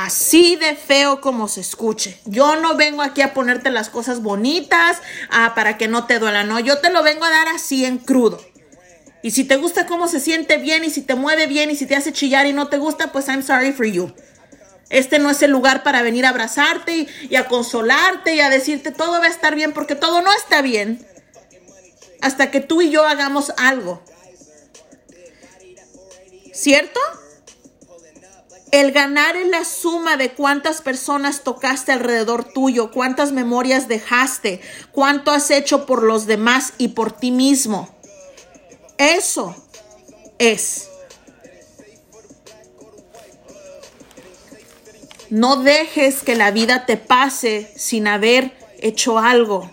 Así 0.00 0.54
de 0.54 0.76
feo 0.76 1.20
como 1.20 1.48
se 1.48 1.60
escuche. 1.60 2.20
Yo 2.24 2.54
no 2.54 2.76
vengo 2.76 3.02
aquí 3.02 3.20
a 3.20 3.34
ponerte 3.34 3.68
las 3.68 3.90
cosas 3.90 4.22
bonitas 4.22 4.98
ah, 5.28 5.54
para 5.56 5.76
que 5.76 5.88
no 5.88 6.06
te 6.06 6.20
duela, 6.20 6.44
no. 6.44 6.60
Yo 6.60 6.78
te 6.78 6.90
lo 6.90 7.02
vengo 7.02 7.24
a 7.24 7.30
dar 7.30 7.48
así 7.48 7.84
en 7.84 7.98
crudo. 7.98 8.40
Y 9.24 9.32
si 9.32 9.42
te 9.42 9.56
gusta 9.56 9.86
cómo 9.86 10.06
se 10.06 10.20
siente 10.20 10.58
bien 10.58 10.84
y 10.84 10.90
si 10.90 11.02
te 11.02 11.16
mueve 11.16 11.48
bien 11.48 11.72
y 11.72 11.74
si 11.74 11.84
te 11.84 11.96
hace 11.96 12.12
chillar 12.12 12.46
y 12.46 12.52
no 12.52 12.68
te 12.68 12.78
gusta, 12.78 13.10
pues 13.10 13.26
I'm 13.26 13.42
sorry 13.42 13.72
for 13.72 13.86
you. 13.86 14.14
Este 14.88 15.18
no 15.18 15.30
es 15.30 15.42
el 15.42 15.50
lugar 15.50 15.82
para 15.82 16.02
venir 16.02 16.26
a 16.26 16.28
abrazarte 16.28 17.08
y, 17.28 17.34
a 17.34 17.46
consolarte 17.46 18.36
y 18.36 18.40
a 18.40 18.50
decirte 18.50 18.92
todo 18.92 19.18
va 19.18 19.24
a 19.24 19.30
estar 19.30 19.56
bien 19.56 19.72
porque 19.72 19.96
todo 19.96 20.22
no 20.22 20.32
está 20.32 20.62
bien 20.62 21.04
hasta 22.20 22.52
que 22.52 22.60
tú 22.60 22.82
y 22.82 22.90
yo 22.90 23.04
hagamos 23.04 23.52
algo. 23.56 24.00
¿Cierto? 26.54 27.00
El 28.70 28.92
ganar 28.92 29.36
es 29.36 29.48
la 29.48 29.64
suma 29.64 30.16
de 30.16 30.32
cuántas 30.32 30.82
personas 30.82 31.42
tocaste 31.42 31.92
alrededor 31.92 32.44
tuyo, 32.44 32.90
cuántas 32.90 33.32
memorias 33.32 33.88
dejaste, 33.88 34.60
cuánto 34.92 35.30
has 35.30 35.50
hecho 35.50 35.86
por 35.86 36.02
los 36.02 36.26
demás 36.26 36.74
y 36.76 36.88
por 36.88 37.12
ti 37.12 37.30
mismo. 37.30 37.88
Eso 38.98 39.54
es. 40.38 40.90
No 45.30 45.56
dejes 45.56 46.22
que 46.22 46.34
la 46.34 46.50
vida 46.50 46.84
te 46.84 46.96
pase 46.96 47.72
sin 47.76 48.06
haber 48.06 48.52
hecho 48.80 49.18
algo. 49.18 49.70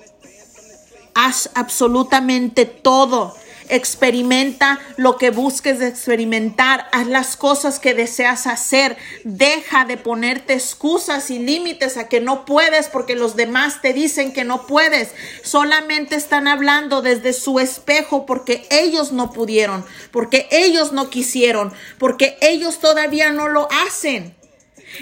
Haz 1.13 1.49
absolutamente 1.53 2.65
todo 2.65 3.35
Experimenta 3.69 4.79
lo 4.97 5.17
que 5.17 5.29
busques 5.29 5.79
de 5.79 5.87
experimentar. 5.87 6.87
Haz 6.91 7.07
las 7.07 7.35
cosas 7.35 7.79
que 7.79 7.93
deseas 7.93 8.47
hacer. 8.47 8.97
Deja 9.23 9.85
de 9.85 9.97
ponerte 9.97 10.53
excusas 10.53 11.31
y 11.31 11.39
límites 11.39 11.97
a 11.97 12.07
que 12.07 12.21
no 12.21 12.45
puedes 12.45 12.87
porque 12.87 13.15
los 13.15 13.35
demás 13.35 13.81
te 13.81 13.93
dicen 13.93 14.33
que 14.33 14.43
no 14.43 14.67
puedes. 14.67 15.13
Solamente 15.43 16.15
están 16.15 16.47
hablando 16.47 17.01
desde 17.01 17.33
su 17.33 17.59
espejo 17.59 18.25
porque 18.25 18.67
ellos 18.69 19.11
no 19.11 19.31
pudieron, 19.31 19.85
porque 20.11 20.47
ellos 20.51 20.91
no 20.91 21.09
quisieron, 21.09 21.73
porque 21.97 22.37
ellos 22.41 22.79
todavía 22.79 23.31
no 23.31 23.47
lo 23.47 23.67
hacen. 23.85 24.35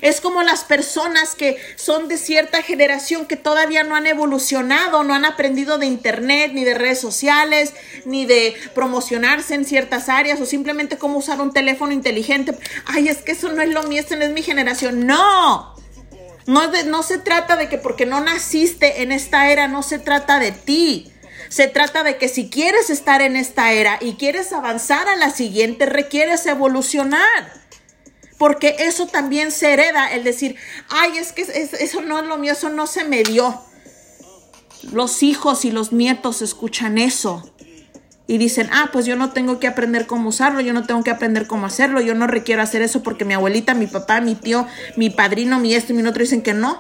Es 0.02 0.22
como 0.22 0.44
las 0.44 0.64
personas 0.64 1.36
que 1.36 1.58
son 1.76 2.08
de 2.08 2.18
cierta 2.18 2.62
generación 2.62 3.26
que 3.26 3.36
todavía 3.36 3.84
no 3.84 3.96
han 3.96 4.08
evolucionado, 4.08 5.04
no 5.04 5.14
han 5.14 5.26
aprendido 5.26 5.78
de 5.78 5.86
internet, 5.86 6.52
ni 6.54 6.64
de 6.64 6.74
redes 6.74 7.00
sociales, 7.00 7.74
ni 8.06 8.26
de 8.26 8.56
promocionarse 8.74 9.56
en 9.56 9.66
ciertas 9.66 10.10
áreas 10.10 10.40
o 10.42 10.46
simplemente 10.46 10.98
cómo 10.98 11.18
usar 11.18 11.42
un 11.42 11.54
teléfono 11.54 11.92
inteligente. 11.92 12.58
Ay, 12.86 13.10
es 13.10 13.18
que 13.18 13.34
eso 13.34 13.52
no 13.52 13.62
es 13.62 13.70
lo 13.70 13.84
mío, 13.84 14.02
esta 14.02 14.16
no 14.16 14.24
es 14.24 14.32
mi 14.32 14.42
generación. 14.42 15.06
No. 15.06 15.74
No, 16.46 16.72
no 16.86 17.04
se 17.04 17.20
trata 17.20 17.56
de 17.56 17.70
que 17.70 17.78
porque 17.78 18.06
no 18.06 18.20
naciste 18.20 19.02
en 19.02 19.12
esta 19.12 19.50
era, 19.50 19.68
no 19.68 19.82
se 19.82 20.00
trata 20.00 20.40
de 20.40 20.52
ti. 20.52 21.10
Se 21.50 21.68
trata 21.68 22.04
de 22.04 22.18
que 22.18 22.30
si 22.30 22.50
quieres 22.50 22.90
estar 22.90 23.22
en 23.22 23.36
esta 23.36 23.72
era 23.74 23.98
y 24.02 24.16
quieres 24.16 24.52
avanzar 24.54 25.08
a 25.08 25.16
la 25.16 25.30
siguiente, 25.30 25.86
requieres 25.86 26.46
evolucionar 26.48 27.63
porque 28.44 28.76
eso 28.80 29.08
también 29.08 29.54
se 29.54 29.72
hereda, 29.72 30.12
el 30.12 30.26
decir, 30.26 30.58
ay, 30.90 31.18
es 31.18 31.32
que 31.32 31.44
eso 31.44 32.02
no 32.02 32.20
es 32.20 32.26
lo 32.26 32.38
mío, 32.38 32.52
eso 32.52 32.68
no 32.68 32.88
se 32.88 33.06
me 33.06 33.24
dio. 33.24 33.62
Los 34.92 35.24
hijos 35.24 35.64
y 35.64 35.72
los 35.72 35.94
nietos 35.94 36.42
escuchan 36.42 36.98
eso 36.98 37.50
y 38.28 38.38
dicen, 38.38 38.70
ah, 38.74 38.90
pues 38.92 39.06
yo 39.06 39.16
no 39.16 39.32
tengo 39.32 39.62
que 39.62 39.68
aprender 39.68 40.08
cómo 40.08 40.28
usarlo, 40.28 40.60
yo 40.60 40.74
no 40.74 40.86
tengo 40.86 41.06
que 41.06 41.12
aprender 41.12 41.48
cómo 41.48 41.68
hacerlo, 41.68 42.02
yo 42.02 42.16
no 42.16 42.28
requiero 42.28 42.62
hacer 42.62 42.82
eso 42.82 43.02
porque 43.02 43.24
mi 43.24 43.34
abuelita, 43.34 43.76
mi 43.76 43.88
papá, 43.88 44.20
mi 44.20 44.36
tío, 44.36 44.68
mi 44.98 45.10
padrino, 45.10 45.58
mi 45.62 45.74
esto 45.74 45.94
y 45.94 45.96
mi 45.96 46.06
otro 46.06 46.22
dicen 46.22 46.42
que 46.42 46.54
no, 46.54 46.80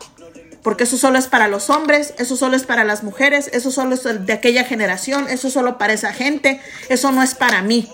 porque 0.63 0.83
eso 0.83 0.97
solo 0.97 1.17
es 1.17 1.27
para 1.27 1.47
los 1.47 1.69
hombres, 1.69 2.13
eso 2.17 2.35
solo 2.35 2.57
es 2.57 2.63
para 2.63 2.83
las 2.83 3.05
mujeres, 3.05 3.49
eso 3.53 3.71
solo 3.71 3.95
es 3.95 4.03
de 4.03 4.33
aquella 4.33 4.65
generación, 4.65 5.29
eso 5.29 5.49
solo 5.49 5.77
para 5.77 5.93
esa 5.93 6.11
gente, 6.11 6.59
eso 6.89 7.13
no 7.13 7.23
es 7.23 7.35
para 7.35 7.61
mí. 7.61 7.89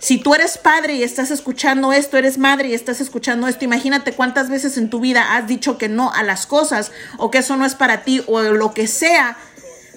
Si 0.00 0.16
tú 0.16 0.34
eres 0.34 0.56
padre 0.56 0.94
y 0.94 1.02
estás 1.02 1.30
escuchando 1.30 1.92
esto, 1.92 2.16
eres 2.16 2.38
madre 2.38 2.68
y 2.68 2.74
estás 2.74 3.02
escuchando 3.02 3.46
esto, 3.46 3.66
imagínate 3.66 4.12
cuántas 4.12 4.48
veces 4.48 4.78
en 4.78 4.88
tu 4.88 4.98
vida 4.98 5.36
has 5.36 5.46
dicho 5.46 5.76
que 5.76 5.90
no 5.90 6.10
a 6.10 6.22
las 6.22 6.46
cosas 6.46 6.90
o 7.18 7.30
que 7.30 7.38
eso 7.38 7.56
no 7.56 7.66
es 7.66 7.74
para 7.74 8.02
ti 8.02 8.22
o 8.26 8.40
lo 8.40 8.72
que 8.72 8.86
sea 8.86 9.36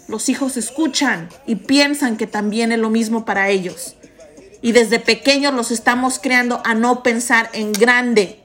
los 0.09 0.27
hijos 0.27 0.57
escuchan 0.57 1.29
y 1.45 1.55
piensan 1.55 2.17
que 2.17 2.27
también 2.27 2.73
es 2.73 2.79
lo 2.79 2.89
mismo 2.89 3.23
para 3.23 3.49
ellos. 3.49 3.95
Y 4.61 4.73
desde 4.73 4.99
pequeños 4.99 5.53
los 5.53 5.71
estamos 5.71 6.19
creando 6.19 6.61
a 6.65 6.75
no 6.75 7.01
pensar 7.01 7.49
en 7.53 7.71
grande. 7.71 8.41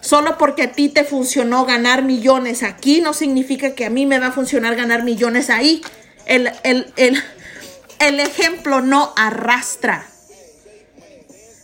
Solo 0.00 0.38
porque 0.38 0.64
a 0.64 0.72
ti 0.72 0.90
te 0.90 1.04
funcionó 1.04 1.64
ganar 1.64 2.02
millones 2.02 2.62
aquí 2.62 3.00
no 3.00 3.12
significa 3.12 3.74
que 3.74 3.86
a 3.86 3.90
mí 3.90 4.06
me 4.06 4.18
va 4.18 4.28
a 4.28 4.32
funcionar 4.32 4.76
ganar 4.76 5.04
millones 5.04 5.48
ahí. 5.48 5.82
El, 6.26 6.52
el 6.94 8.20
ejemplo 8.20 8.82
no 8.82 9.12
arrastra. 9.16 10.06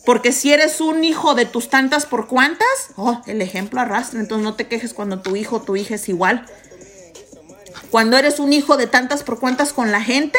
Porque 0.06 0.30
si 0.30 0.52
eres 0.52 0.80
un 0.80 1.02
hijo 1.02 1.34
de 1.34 1.46
tus 1.46 1.68
tantas 1.68 2.06
por 2.06 2.28
cuantas, 2.28 2.68
oh, 2.94 3.20
el 3.26 3.42
ejemplo 3.42 3.80
arrastra. 3.80 4.20
Entonces 4.20 4.44
no 4.44 4.54
te 4.54 4.68
quejes 4.68 4.94
cuando 4.94 5.20
tu 5.20 5.34
hijo 5.34 5.56
o 5.56 5.62
tu 5.62 5.74
hija 5.74 5.96
es 5.96 6.08
igual. 6.08 6.46
Cuando 7.90 8.16
eres 8.16 8.38
un 8.38 8.52
hijo 8.52 8.76
de 8.76 8.86
tantas 8.86 9.24
por 9.24 9.40
cuantas 9.40 9.72
con 9.72 9.90
la 9.90 10.00
gente, 10.00 10.38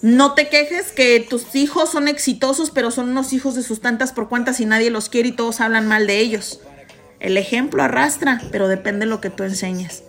no 0.00 0.32
te 0.32 0.48
quejes 0.48 0.90
que 0.90 1.20
tus 1.20 1.54
hijos 1.54 1.90
son 1.90 2.08
exitosos, 2.08 2.70
pero 2.70 2.90
son 2.90 3.10
unos 3.10 3.34
hijos 3.34 3.54
de 3.56 3.62
sus 3.62 3.82
tantas 3.82 4.12
por 4.12 4.30
cuantas 4.30 4.58
y 4.60 4.64
nadie 4.64 4.90
los 4.90 5.10
quiere 5.10 5.28
y 5.28 5.32
todos 5.32 5.60
hablan 5.60 5.86
mal 5.86 6.06
de 6.06 6.18
ellos. 6.18 6.60
El 7.20 7.36
ejemplo 7.36 7.82
arrastra, 7.82 8.40
pero 8.52 8.68
depende 8.68 9.00
de 9.00 9.10
lo 9.10 9.20
que 9.20 9.28
tú 9.30 9.42
enseñes. 9.42 10.02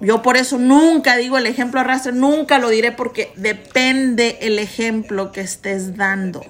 Yo 0.00 0.22
por 0.22 0.36
eso 0.36 0.58
nunca 0.58 1.16
digo 1.16 1.36
el 1.36 1.46
ejemplo 1.46 1.80
arrastra, 1.80 2.12
nunca 2.12 2.58
lo 2.58 2.70
diré 2.70 2.90
porque 2.90 3.32
depende 3.36 4.38
el 4.40 4.58
ejemplo 4.58 5.30
que 5.30 5.42
estés 5.42 5.96
dando. 5.96 6.44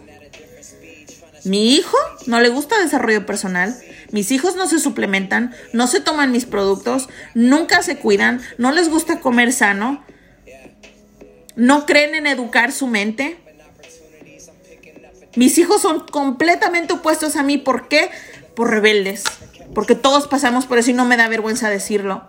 Mi 1.44 1.74
hijo 1.74 1.96
no 2.26 2.40
le 2.40 2.48
gusta 2.48 2.78
desarrollo 2.78 3.26
personal, 3.26 3.74
mis 4.12 4.30
hijos 4.30 4.56
no 4.56 4.66
se 4.68 4.78
suplementan, 4.78 5.54
no 5.72 5.86
se 5.86 6.00
toman 6.00 6.32
mis 6.32 6.44
productos, 6.44 7.08
nunca 7.34 7.82
se 7.82 7.96
cuidan, 7.96 8.40
no 8.58 8.72
les 8.72 8.88
gusta 8.88 9.20
comer 9.20 9.52
sano, 9.52 10.04
no 11.56 11.86
creen 11.86 12.14
en 12.14 12.26
educar 12.26 12.72
su 12.72 12.86
mente. 12.86 13.38
Mis 15.36 15.58
hijos 15.58 15.82
son 15.82 16.00
completamente 16.00 16.94
opuestos 16.94 17.36
a 17.36 17.42
mí. 17.42 17.58
¿Por 17.58 17.88
qué? 17.88 18.10
Por 18.54 18.70
rebeldes. 18.70 19.24
Porque 19.74 19.94
todos 19.94 20.26
pasamos 20.26 20.66
por 20.66 20.78
eso 20.78 20.90
y 20.90 20.94
no 20.94 21.04
me 21.04 21.16
da 21.16 21.28
vergüenza 21.28 21.68
decirlo. 21.68 22.28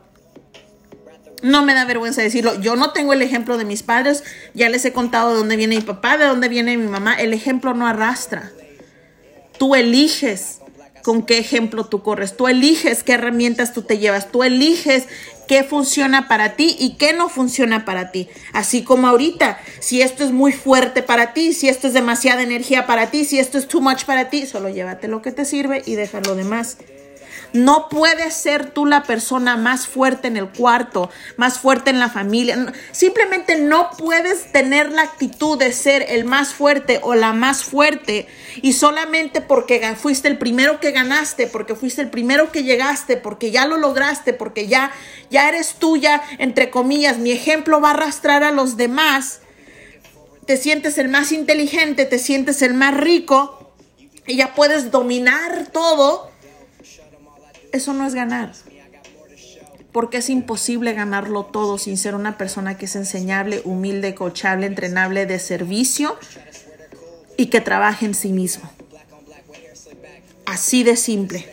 No 1.42 1.64
me 1.64 1.74
da 1.74 1.86
vergüenza 1.86 2.22
decirlo. 2.22 2.60
Yo 2.60 2.76
no 2.76 2.92
tengo 2.92 3.14
el 3.14 3.22
ejemplo 3.22 3.58
de 3.58 3.66
mis 3.66 3.84
padres. 3.84 4.24
Ya 4.54 4.70
les 4.70 4.86
he 4.86 4.94
contado 4.94 5.32
de 5.32 5.38
dónde 5.38 5.56
viene 5.56 5.76
mi 5.76 5.82
papá, 5.82 6.18
de 6.18 6.26
dónde 6.26 6.50
viene 6.50 6.78
mi 6.78 6.88
mamá. 6.88 7.16
El 7.16 7.34
ejemplo 7.34 7.74
no 7.74 7.88
arrastra. 7.88 8.52
Tú 9.58 9.76
eliges 9.76 10.60
con 11.04 11.24
qué 11.24 11.40
ejemplo 11.40 11.86
tú 11.86 12.04
corres. 12.04 12.38
Tú 12.38 12.48
eliges 12.48 13.04
qué 13.04 13.14
herramientas 13.14 13.74
tú 13.74 13.82
te 13.82 13.98
llevas. 13.98 14.32
Tú 14.32 14.44
eliges 14.44 15.08
qué 15.48 15.64
funciona 15.64 16.28
para 16.28 16.56
ti 16.56 16.76
y 16.80 16.96
qué 16.96 17.14
no 17.14 17.28
funciona 17.28 17.86
para 17.86 18.12
ti. 18.12 18.30
Así 18.54 18.84
como 18.84 19.08
ahorita, 19.08 19.60
si 19.80 20.02
esto 20.02 20.24
es 20.24 20.32
muy 20.32 20.52
fuerte 20.52 21.02
para 21.04 21.34
ti, 21.34 21.54
si 21.54 21.68
esto 21.68 21.88
es 21.88 21.94
demasiada 21.94 22.42
energía 22.42 22.86
para 22.86 23.12
ti, 23.12 23.26
si 23.26 23.40
esto 23.40 23.58
es 23.58 23.68
too 23.68 23.82
much 23.82 24.06
para 24.06 24.30
ti, 24.30 24.46
solo 24.46 24.70
llévate 24.70 25.08
lo 25.08 25.22
que 25.22 25.32
te 25.32 25.44
sirve 25.44 25.82
y 25.86 25.96
deja 25.96 26.22
lo 26.22 26.36
demás. 26.36 26.78
No 27.54 27.90
puedes 27.90 28.34
ser 28.34 28.70
tú 28.70 28.86
la 28.86 29.04
persona 29.04 29.58
más 29.58 29.86
fuerte 29.86 30.30
en 30.30 30.38
el 30.38 30.50
cuarto, 30.50 31.10
más 31.36 31.60
fuerte 31.60 31.90
en 31.90 32.00
la 32.00 32.10
familia. 32.10 32.74
Simplemente 32.92 33.60
no 33.60 33.90
puedes 33.98 34.52
tener 34.54 34.92
la 34.92 35.02
actitud 35.02 35.58
de 35.58 35.74
ser 35.74 36.06
el 36.10 36.24
más 36.24 36.54
fuerte 36.54 37.00
o 37.04 37.14
la 37.14 37.34
más 37.34 37.64
fuerte 37.64 38.28
y 38.62 38.74
solamente 38.74 39.42
porque 39.42 39.96
fuiste 39.96 40.30
el 40.30 40.38
primero 40.38 40.80
que 40.80 40.92
ganaste, 40.92 41.48
porque 41.48 41.76
fuiste 41.76 42.02
el 42.02 42.10
primero 42.10 42.52
que 42.52 42.64
llegaste, 42.64 43.18
porque 43.18 43.52
ya 43.52 43.66
lo 43.66 43.78
lograste, 43.78 44.32
porque 44.34 44.68
ya, 44.68 44.92
ya 45.30 45.50
eres 45.50 45.76
tuya, 45.76 46.22
entre 46.38 46.70
comillas, 46.70 47.18
mi 47.18 47.32
ejemplo 47.32 47.82
va 47.82 47.90
a 47.90 47.94
arrastrar 47.94 48.44
a 48.44 48.52
los 48.52 48.78
demás. 48.78 49.42
Te 50.46 50.56
sientes 50.56 50.98
el 50.98 51.10
más 51.10 51.34
inteligente, 51.34 52.06
te 52.06 52.18
sientes 52.18 52.62
el 52.62 52.74
más 52.74 52.96
rico 52.96 53.74
y 54.26 54.38
ya 54.38 54.54
puedes 54.54 54.92
dominar 54.92 55.68
todo 55.72 56.31
eso 57.72 57.94
no 57.94 58.06
es 58.06 58.14
ganar. 58.14 58.52
Porque 59.92 60.18
es 60.18 60.30
imposible 60.30 60.94
ganarlo 60.94 61.46
todo 61.46 61.78
sin 61.78 61.98
ser 61.98 62.16
una 62.16 62.38
persona 62.38 62.78
que 62.78 62.86
es 62.86 62.96
enseñable, 62.96 63.62
humilde, 63.66 64.16
coachable, 64.16 64.66
entrenable, 64.66 65.26
de 65.26 65.40
servicio 65.40 66.18
y 67.38 67.48
que 67.48 67.60
trabaje 67.60 68.06
en 68.06 68.14
sí 68.14 68.30
mismo. 68.30 68.70
Así 70.46 70.84
de 70.84 70.96
simple. 70.96 71.46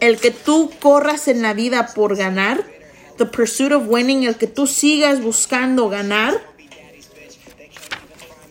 El 0.00 0.18
que 0.18 0.30
tú 0.30 0.70
corras 0.80 1.28
en 1.28 1.42
la 1.42 1.54
vida 1.54 1.88
por 1.94 2.16
ganar, 2.16 2.64
the 3.18 3.26
pursuit 3.26 3.72
of 3.72 3.88
winning, 3.88 4.24
el 4.24 4.36
que 4.36 4.46
tú 4.46 4.66
sigas 4.66 5.20
buscando 5.20 5.88
ganar, 5.88 6.40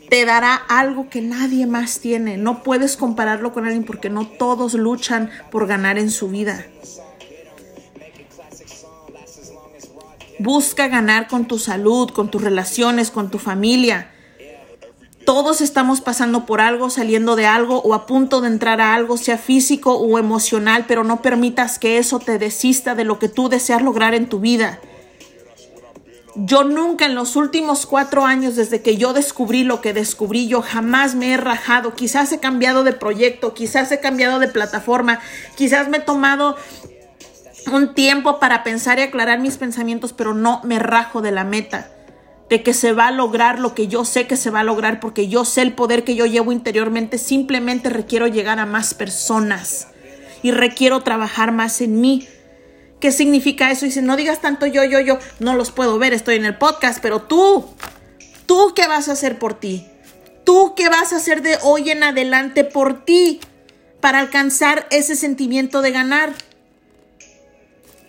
te 0.10 0.26
dará 0.26 0.56
algo 0.56 1.10
que 1.10 1.22
nadie 1.22 1.67
más 1.67 2.00
tiene. 2.00 2.38
No 2.38 2.63
puedes 2.63 2.98
compararlo 2.98 3.54
con 3.54 3.65
alguien 3.65 3.84
porque 3.84 4.10
no 4.10 4.28
todos 4.28 4.74
luchan 4.74 5.30
por 5.52 5.67
ganar 5.67 5.98
en 5.98 6.12
su 6.12 6.30
vida. 6.30 6.65
Busca 10.39 10.88
ganar 10.88 11.28
con 11.28 11.46
tu 11.46 11.58
salud, 11.58 12.12
con 12.12 12.30
tus 12.30 12.43
relaciones, 12.43 13.12
con 13.12 13.30
tu 13.32 13.39
familia. 13.39 14.12
Todos 15.26 15.60
estamos 15.60 16.00
pasando 16.00 16.46
por 16.46 16.62
algo, 16.62 16.89
saliendo 16.89 17.36
de 17.36 17.48
algo 17.48 17.82
o 17.82 17.93
a 17.93 18.06
punto 18.06 18.39
de 18.39 18.48
entrar 18.48 18.80
a 18.80 18.93
algo, 18.93 19.17
sea 19.17 19.38
físico 19.38 19.98
o 19.98 20.17
emocional, 20.20 20.86
pero 20.88 21.04
no 21.04 21.22
permitas 21.22 21.80
que 21.80 21.98
eso 21.98 22.20
te 22.20 22.38
desista 22.38 22.96
de 22.96 23.04
lo 23.04 23.20
que 23.20 23.28
tú 23.28 23.50
deseas 23.50 23.82
lograr 23.82 24.13
en 24.13 24.30
tu 24.30 24.39
vida. 24.39 24.80
Yo 26.39 26.63
nunca 26.63 27.08
en 27.08 27.15
los 27.15 27.36
últimos 27.36 27.88
cuatro 27.88 28.23
años, 28.23 28.56
desde 28.56 28.84
que 28.84 28.95
yo 28.95 29.12
descubrí 29.12 29.63
lo 29.63 29.82
que 29.82 29.91
descubrí, 29.91 30.47
yo 30.47 30.62
jamás 30.62 31.15
me 31.15 31.34
he 31.34 31.38
rajado. 31.38 31.95
Quizás 31.95 32.32
he 32.32 32.39
cambiado 32.39 32.84
de 32.84 32.93
proyecto, 32.93 33.56
quizás 33.56 33.91
he 33.91 34.00
cambiado 34.00 34.38
de 34.38 34.47
plataforma, 34.47 35.19
quizás 35.56 35.89
me 35.89 35.97
he 35.97 36.02
tomado 36.02 36.56
un 37.73 37.95
tiempo 37.95 38.39
para 38.39 38.63
pensar 38.63 39.00
y 39.00 39.02
aclarar 39.02 39.39
mis 39.39 39.58
pensamientos, 39.58 40.13
pero 40.13 40.36
no 40.36 40.62
me 40.63 40.78
rajo 40.78 41.23
de 41.23 41.32
la 41.32 41.43
meta 41.43 41.89
de 42.50 42.62
que 42.63 42.73
se 42.73 42.93
va 42.93 43.08
a 43.08 43.12
lograr 43.12 43.60
lo 43.60 43.73
que 43.73 43.88
yo 43.88 44.06
sé 44.06 44.28
que 44.28 44.38
se 44.38 44.50
va 44.50 44.62
a 44.62 44.63
lograr 44.63 45.00
porque 45.00 45.28
yo 45.28 45.43
sé 45.43 45.63
el 45.63 45.73
poder 45.73 46.04
que 46.04 46.15
yo 46.15 46.26
llevo 46.26 46.52
interiormente, 46.52 47.17
simplemente 47.17 47.89
requiero 47.89 48.28
llegar 48.28 48.60
a 48.60 48.65
más 48.65 48.93
personas 48.93 49.88
y 50.43 50.52
requiero 50.52 51.02
trabajar 51.02 51.52
más 51.52 51.82
en 51.82 52.00
mí. 52.00 52.28
¿Qué 52.99 53.12
significa 53.12 53.69
eso? 53.69 53.86
Dice, 53.86 54.01
no 54.01 54.15
digas 54.15 54.41
tanto 54.41 54.65
yo, 54.65 54.83
yo, 54.83 54.99
yo, 54.99 55.19
no 55.39 55.55
los 55.55 55.71
puedo 55.71 55.99
ver, 55.99 56.13
estoy 56.13 56.36
en 56.36 56.45
el 56.45 56.57
podcast, 56.57 56.99
pero 57.01 57.21
tú, 57.21 57.65
tú 58.47 58.73
qué 58.75 58.88
vas 58.88 59.07
a 59.07 59.12
hacer 59.12 59.38
por 59.38 59.53
ti? 59.53 59.86
¿Tú 60.43 60.73
qué 60.75 60.89
vas 60.89 61.13
a 61.13 61.17
hacer 61.17 61.41
de 61.41 61.57
hoy 61.62 61.91
en 61.91 62.03
adelante 62.03 62.63
por 62.63 63.03
ti 63.03 63.39
para 63.99 64.19
alcanzar 64.19 64.88
ese 64.89 65.15
sentimiento 65.15 65.81
de 65.81 65.91
ganar? 65.91 66.33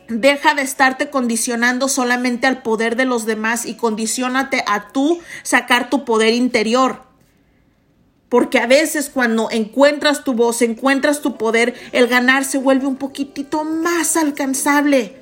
Deja 0.09 0.55
de 0.55 0.63
estarte 0.63 1.11
condicionando 1.11 1.89
solamente 1.89 2.47
al 2.47 2.63
poder 2.63 2.97
de 2.97 3.05
los 3.05 3.27
demás 3.27 3.67
y 3.67 3.75
condicionate 3.75 4.65
a 4.67 4.89
tú 4.89 5.21
sacar 5.43 5.91
tu 5.91 6.07
poder 6.07 6.33
interior. 6.33 7.08
Porque 8.29 8.59
a 8.59 8.67
veces 8.67 9.11
cuando 9.13 9.51
encuentras 9.51 10.23
tu 10.25 10.35
voz, 10.35 10.61
encuentras 10.61 11.23
tu 11.23 11.37
poder, 11.37 11.75
el 11.93 12.09
ganar 12.09 12.45
se 12.45 12.59
vuelve 12.59 12.87
un 12.87 12.97
poquitito 12.97 13.65
más 13.65 14.17
alcanzable. 14.17 15.17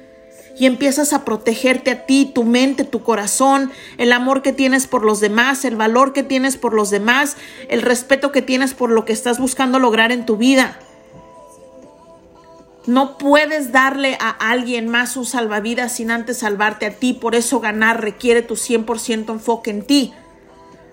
Y 0.59 0.66
empiezas 0.66 1.12
a 1.12 1.25
protegerte 1.25 1.90
a 1.90 2.07
ti, 2.07 2.31
tu 2.35 2.42
mente, 2.42 2.85
tu 2.85 3.03
corazón, 3.03 3.71
el 3.99 4.12
amor 4.12 4.42
que 4.42 4.53
tienes 4.53 4.87
por 4.87 5.05
los 5.05 5.21
demás, 5.21 5.64
el 5.64 5.77
valor 5.77 6.14
que 6.14 6.23
tienes 6.23 6.57
por 6.57 6.73
los 6.73 6.90
demás, 6.90 7.37
el 7.69 7.83
respeto 7.83 8.33
que 8.33 8.42
tienes 8.42 8.73
por 8.73 8.90
lo 8.90 9.05
que 9.05 9.12
estás 9.12 9.38
buscando 9.38 9.79
lograr 9.79 10.12
en 10.12 10.25
tu 10.25 10.38
vida. 10.38 10.79
No 12.87 13.19
puedes 13.19 13.73
darle 13.73 14.16
a 14.21 14.31
alguien 14.31 14.88
más 14.88 15.16
un 15.16 15.27
salvavidas 15.27 15.92
sin 15.92 16.11
antes 16.11 16.38
salvarte 16.38 16.87
a 16.87 16.92
ti. 16.92 17.12
Por 17.12 17.35
eso 17.35 17.61
ganar 17.61 18.01
requiere 18.01 18.42
tu 18.42 18.55
100% 18.55 19.31
enfoque 19.31 19.71
en 19.71 19.83
ti. 19.83 20.14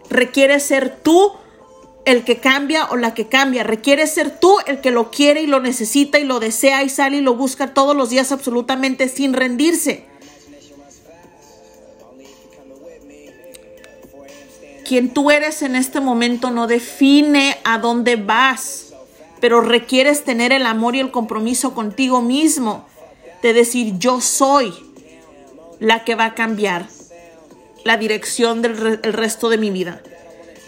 Requiere 0.10 0.60
ser 0.60 0.98
tú 1.02 1.32
el 2.06 2.24
que 2.24 2.38
cambia 2.38 2.86
o 2.86 2.98
la 2.98 3.14
que 3.14 3.28
cambia. 3.28 3.64
Requiere 3.64 4.08
ser 4.08 4.40
tú 4.40 4.58
el 4.68 4.82
que 4.82 4.92
lo 4.92 5.12
quiere 5.12 5.42
y 5.42 5.48
lo 5.48 5.60
necesita 5.60 6.20
y 6.20 6.26
lo 6.26 6.40
desea 6.40 6.84
y 6.84 6.90
sale 6.90 7.18
y 7.18 7.22
lo 7.22 7.36
busca 7.36 7.74
todos 7.74 7.96
los 7.96 8.10
días 8.10 8.32
absolutamente 8.32 9.10
sin 9.10 9.34
rendirse. 9.34 10.06
Quien 14.86 15.14
tú 15.14 15.32
eres 15.32 15.62
en 15.62 15.76
este 15.76 16.02
momento 16.02 16.52
no 16.52 16.68
define 16.68 17.58
a 17.64 17.78
dónde 17.78 18.18
vas, 18.18 18.94
pero 19.40 19.62
requieres 19.62 20.24
tener 20.24 20.52
el 20.52 20.66
amor 20.66 20.96
y 20.96 21.00
el 21.00 21.10
compromiso 21.10 21.74
contigo 21.74 22.22
mismo 22.22 22.86
de 23.42 23.54
decir 23.54 23.98
yo 23.98 24.20
soy 24.20 24.74
la 25.80 26.04
que 26.04 26.16
va 26.16 26.26
a 26.26 26.36
cambiar 26.36 26.88
la 27.86 27.98
dirección 27.98 28.62
del 28.62 29.02
resto 29.02 29.50
de 29.50 29.58
mi 29.58 29.70
vida. 29.70 30.02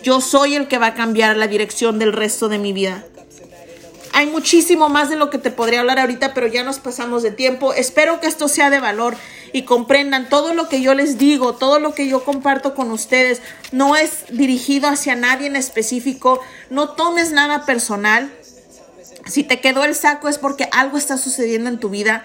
Yo 0.05 0.21
soy 0.21 0.53
el 0.53 0.67
que 0.67 0.77
va 0.77 0.85
a 0.85 0.93
cambiar 0.93 1.35
la 1.35 1.47
dirección 1.47 1.97
del 1.97 2.13
resto 2.13 2.47
de 2.47 2.59
mi 2.59 2.73
vida. 2.73 3.03
Hay 4.13 4.27
muchísimo 4.27 4.87
más 4.87 5.09
de 5.09 5.15
lo 5.15 5.31
que 5.31 5.39
te 5.39 5.49
podría 5.49 5.79
hablar 5.79 5.97
ahorita, 5.97 6.35
pero 6.35 6.45
ya 6.45 6.63
nos 6.63 6.77
pasamos 6.77 7.23
de 7.23 7.31
tiempo. 7.31 7.73
Espero 7.73 8.19
que 8.19 8.27
esto 8.27 8.47
sea 8.47 8.69
de 8.69 8.79
valor 8.79 9.17
y 9.51 9.63
comprendan 9.63 10.29
todo 10.29 10.53
lo 10.53 10.69
que 10.69 10.79
yo 10.79 10.93
les 10.93 11.17
digo, 11.17 11.55
todo 11.55 11.79
lo 11.79 11.95
que 11.95 12.07
yo 12.07 12.23
comparto 12.23 12.75
con 12.75 12.91
ustedes, 12.91 13.41
no 13.71 13.95
es 13.95 14.25
dirigido 14.29 14.89
hacia 14.89 15.15
nadie 15.15 15.47
en 15.47 15.55
específico. 15.55 16.39
No 16.69 16.89
tomes 16.89 17.31
nada 17.31 17.65
personal. 17.65 18.31
Si 19.25 19.43
te 19.43 19.59
quedó 19.59 19.85
el 19.85 19.95
saco 19.95 20.29
es 20.29 20.37
porque 20.37 20.69
algo 20.71 20.99
está 20.99 21.17
sucediendo 21.17 21.67
en 21.67 21.79
tu 21.79 21.89
vida. 21.89 22.23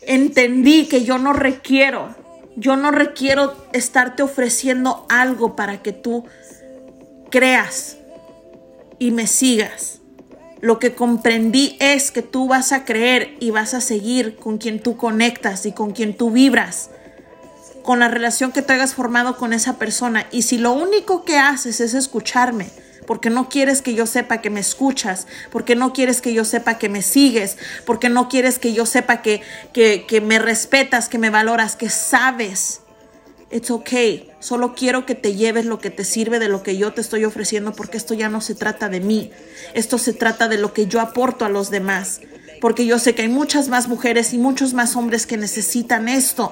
Entendí 0.00 0.88
que 0.88 1.04
yo 1.04 1.18
no 1.18 1.34
requiero, 1.34 2.16
yo 2.56 2.76
no 2.76 2.90
requiero 2.90 3.54
estarte 3.72 4.22
ofreciendo 4.22 5.06
algo 5.08 5.56
para 5.56 5.82
que 5.82 5.92
tú 5.92 6.24
creas 7.30 7.96
y 8.98 9.10
me 9.10 9.26
sigas. 9.26 10.00
Lo 10.60 10.78
que 10.78 10.94
comprendí 10.94 11.76
es 11.80 12.12
que 12.12 12.22
tú 12.22 12.46
vas 12.46 12.70
a 12.72 12.84
creer 12.84 13.36
y 13.40 13.50
vas 13.50 13.74
a 13.74 13.80
seguir 13.80 14.36
con 14.36 14.58
quien 14.58 14.80
tú 14.80 14.96
conectas 14.96 15.66
y 15.66 15.72
con 15.72 15.90
quien 15.90 16.16
tú 16.16 16.30
vibras, 16.30 16.90
con 17.82 17.98
la 17.98 18.06
relación 18.06 18.52
que 18.52 18.62
te 18.62 18.74
hayas 18.74 18.94
formado 18.94 19.36
con 19.36 19.52
esa 19.52 19.76
persona. 19.78 20.28
Y 20.30 20.42
si 20.42 20.58
lo 20.58 20.72
único 20.72 21.24
que 21.24 21.36
haces 21.36 21.80
es 21.80 21.94
escucharme, 21.94 22.68
porque 23.06 23.30
no 23.30 23.48
quieres 23.48 23.82
que 23.82 23.94
yo 23.94 24.06
sepa 24.06 24.40
que 24.40 24.50
me 24.50 24.60
escuchas, 24.60 25.26
porque 25.50 25.74
no 25.74 25.92
quieres 25.92 26.20
que 26.20 26.32
yo 26.32 26.44
sepa 26.44 26.78
que 26.78 26.88
me 26.88 27.02
sigues, 27.02 27.58
porque 27.84 28.08
no 28.08 28.28
quieres 28.28 28.58
que 28.58 28.72
yo 28.72 28.86
sepa 28.86 29.22
que, 29.22 29.42
que, 29.72 30.06
que 30.06 30.20
me 30.20 30.38
respetas, 30.38 31.08
que 31.08 31.18
me 31.18 31.30
valoras, 31.30 31.76
que 31.76 31.90
sabes 31.90 32.82
It's 33.52 33.70
okay. 33.70 34.30
Solo 34.40 34.74
quiero 34.74 35.04
que 35.04 35.14
te 35.14 35.34
lleves 35.34 35.66
lo 35.66 35.78
que 35.78 35.90
te 35.90 36.04
sirve 36.04 36.38
de 36.38 36.48
lo 36.48 36.62
que 36.62 36.78
yo 36.78 36.94
te 36.94 37.02
estoy 37.02 37.26
ofreciendo 37.26 37.72
porque 37.72 37.98
esto 37.98 38.14
ya 38.14 38.30
no 38.30 38.40
se 38.40 38.54
trata 38.54 38.88
de 38.88 39.00
mí. 39.00 39.30
Esto 39.74 39.98
se 39.98 40.14
trata 40.14 40.48
de 40.48 40.56
lo 40.56 40.72
que 40.72 40.86
yo 40.86 41.00
aporto 41.00 41.44
a 41.44 41.50
los 41.50 41.70
demás. 41.70 42.22
Porque 42.62 42.86
yo 42.86 42.98
sé 42.98 43.14
que 43.14 43.22
hay 43.22 43.28
muchas 43.28 43.68
más 43.68 43.88
mujeres 43.88 44.32
y 44.32 44.38
muchos 44.38 44.72
más 44.72 44.96
hombres 44.96 45.26
que 45.26 45.36
necesitan 45.36 46.08
esto 46.08 46.50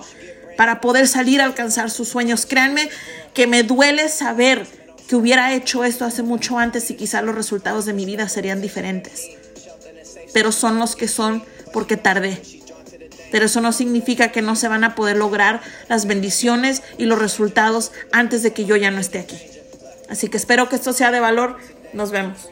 para 0.58 0.82
poder 0.82 1.08
salir 1.08 1.40
a 1.40 1.44
alcanzar 1.44 1.90
sus 1.90 2.08
sueños. 2.08 2.44
Créanme 2.44 2.90
que 3.32 3.46
me 3.46 3.62
duele 3.62 4.10
saber 4.10 4.66
que 5.10 5.16
hubiera 5.16 5.52
hecho 5.52 5.82
esto 5.82 6.04
hace 6.04 6.22
mucho 6.22 6.56
antes 6.56 6.88
y 6.88 6.94
quizá 6.94 7.20
los 7.20 7.34
resultados 7.34 7.84
de 7.84 7.92
mi 7.92 8.06
vida 8.06 8.28
serían 8.28 8.62
diferentes. 8.62 9.28
Pero 10.32 10.52
son 10.52 10.78
los 10.78 10.94
que 10.94 11.08
son 11.08 11.42
porque 11.72 11.96
tardé 11.96 12.40
pero 13.32 13.46
eso 13.46 13.60
no 13.60 13.72
significa 13.72 14.32
que 14.32 14.42
no 14.42 14.56
se 14.56 14.66
van 14.66 14.82
a 14.84 14.94
poder 14.96 15.16
lograr 15.16 15.60
las 15.88 16.06
bendiciones 16.06 16.82
y 16.98 17.04
los 17.04 17.18
resultados 17.18 17.92
antes 18.12 18.42
de 18.42 18.52
que 18.52 18.64
yo 18.64 18.74
ya 18.74 18.90
no 18.90 18.98
esté 18.98 19.20
aquí. 19.20 19.38
Así 20.08 20.28
que 20.28 20.36
espero 20.36 20.68
que 20.68 20.74
esto 20.76 20.92
sea 20.92 21.12
de 21.12 21.20
valor. 21.20 21.56
Nos 21.92 22.10
vemos. 22.10 22.50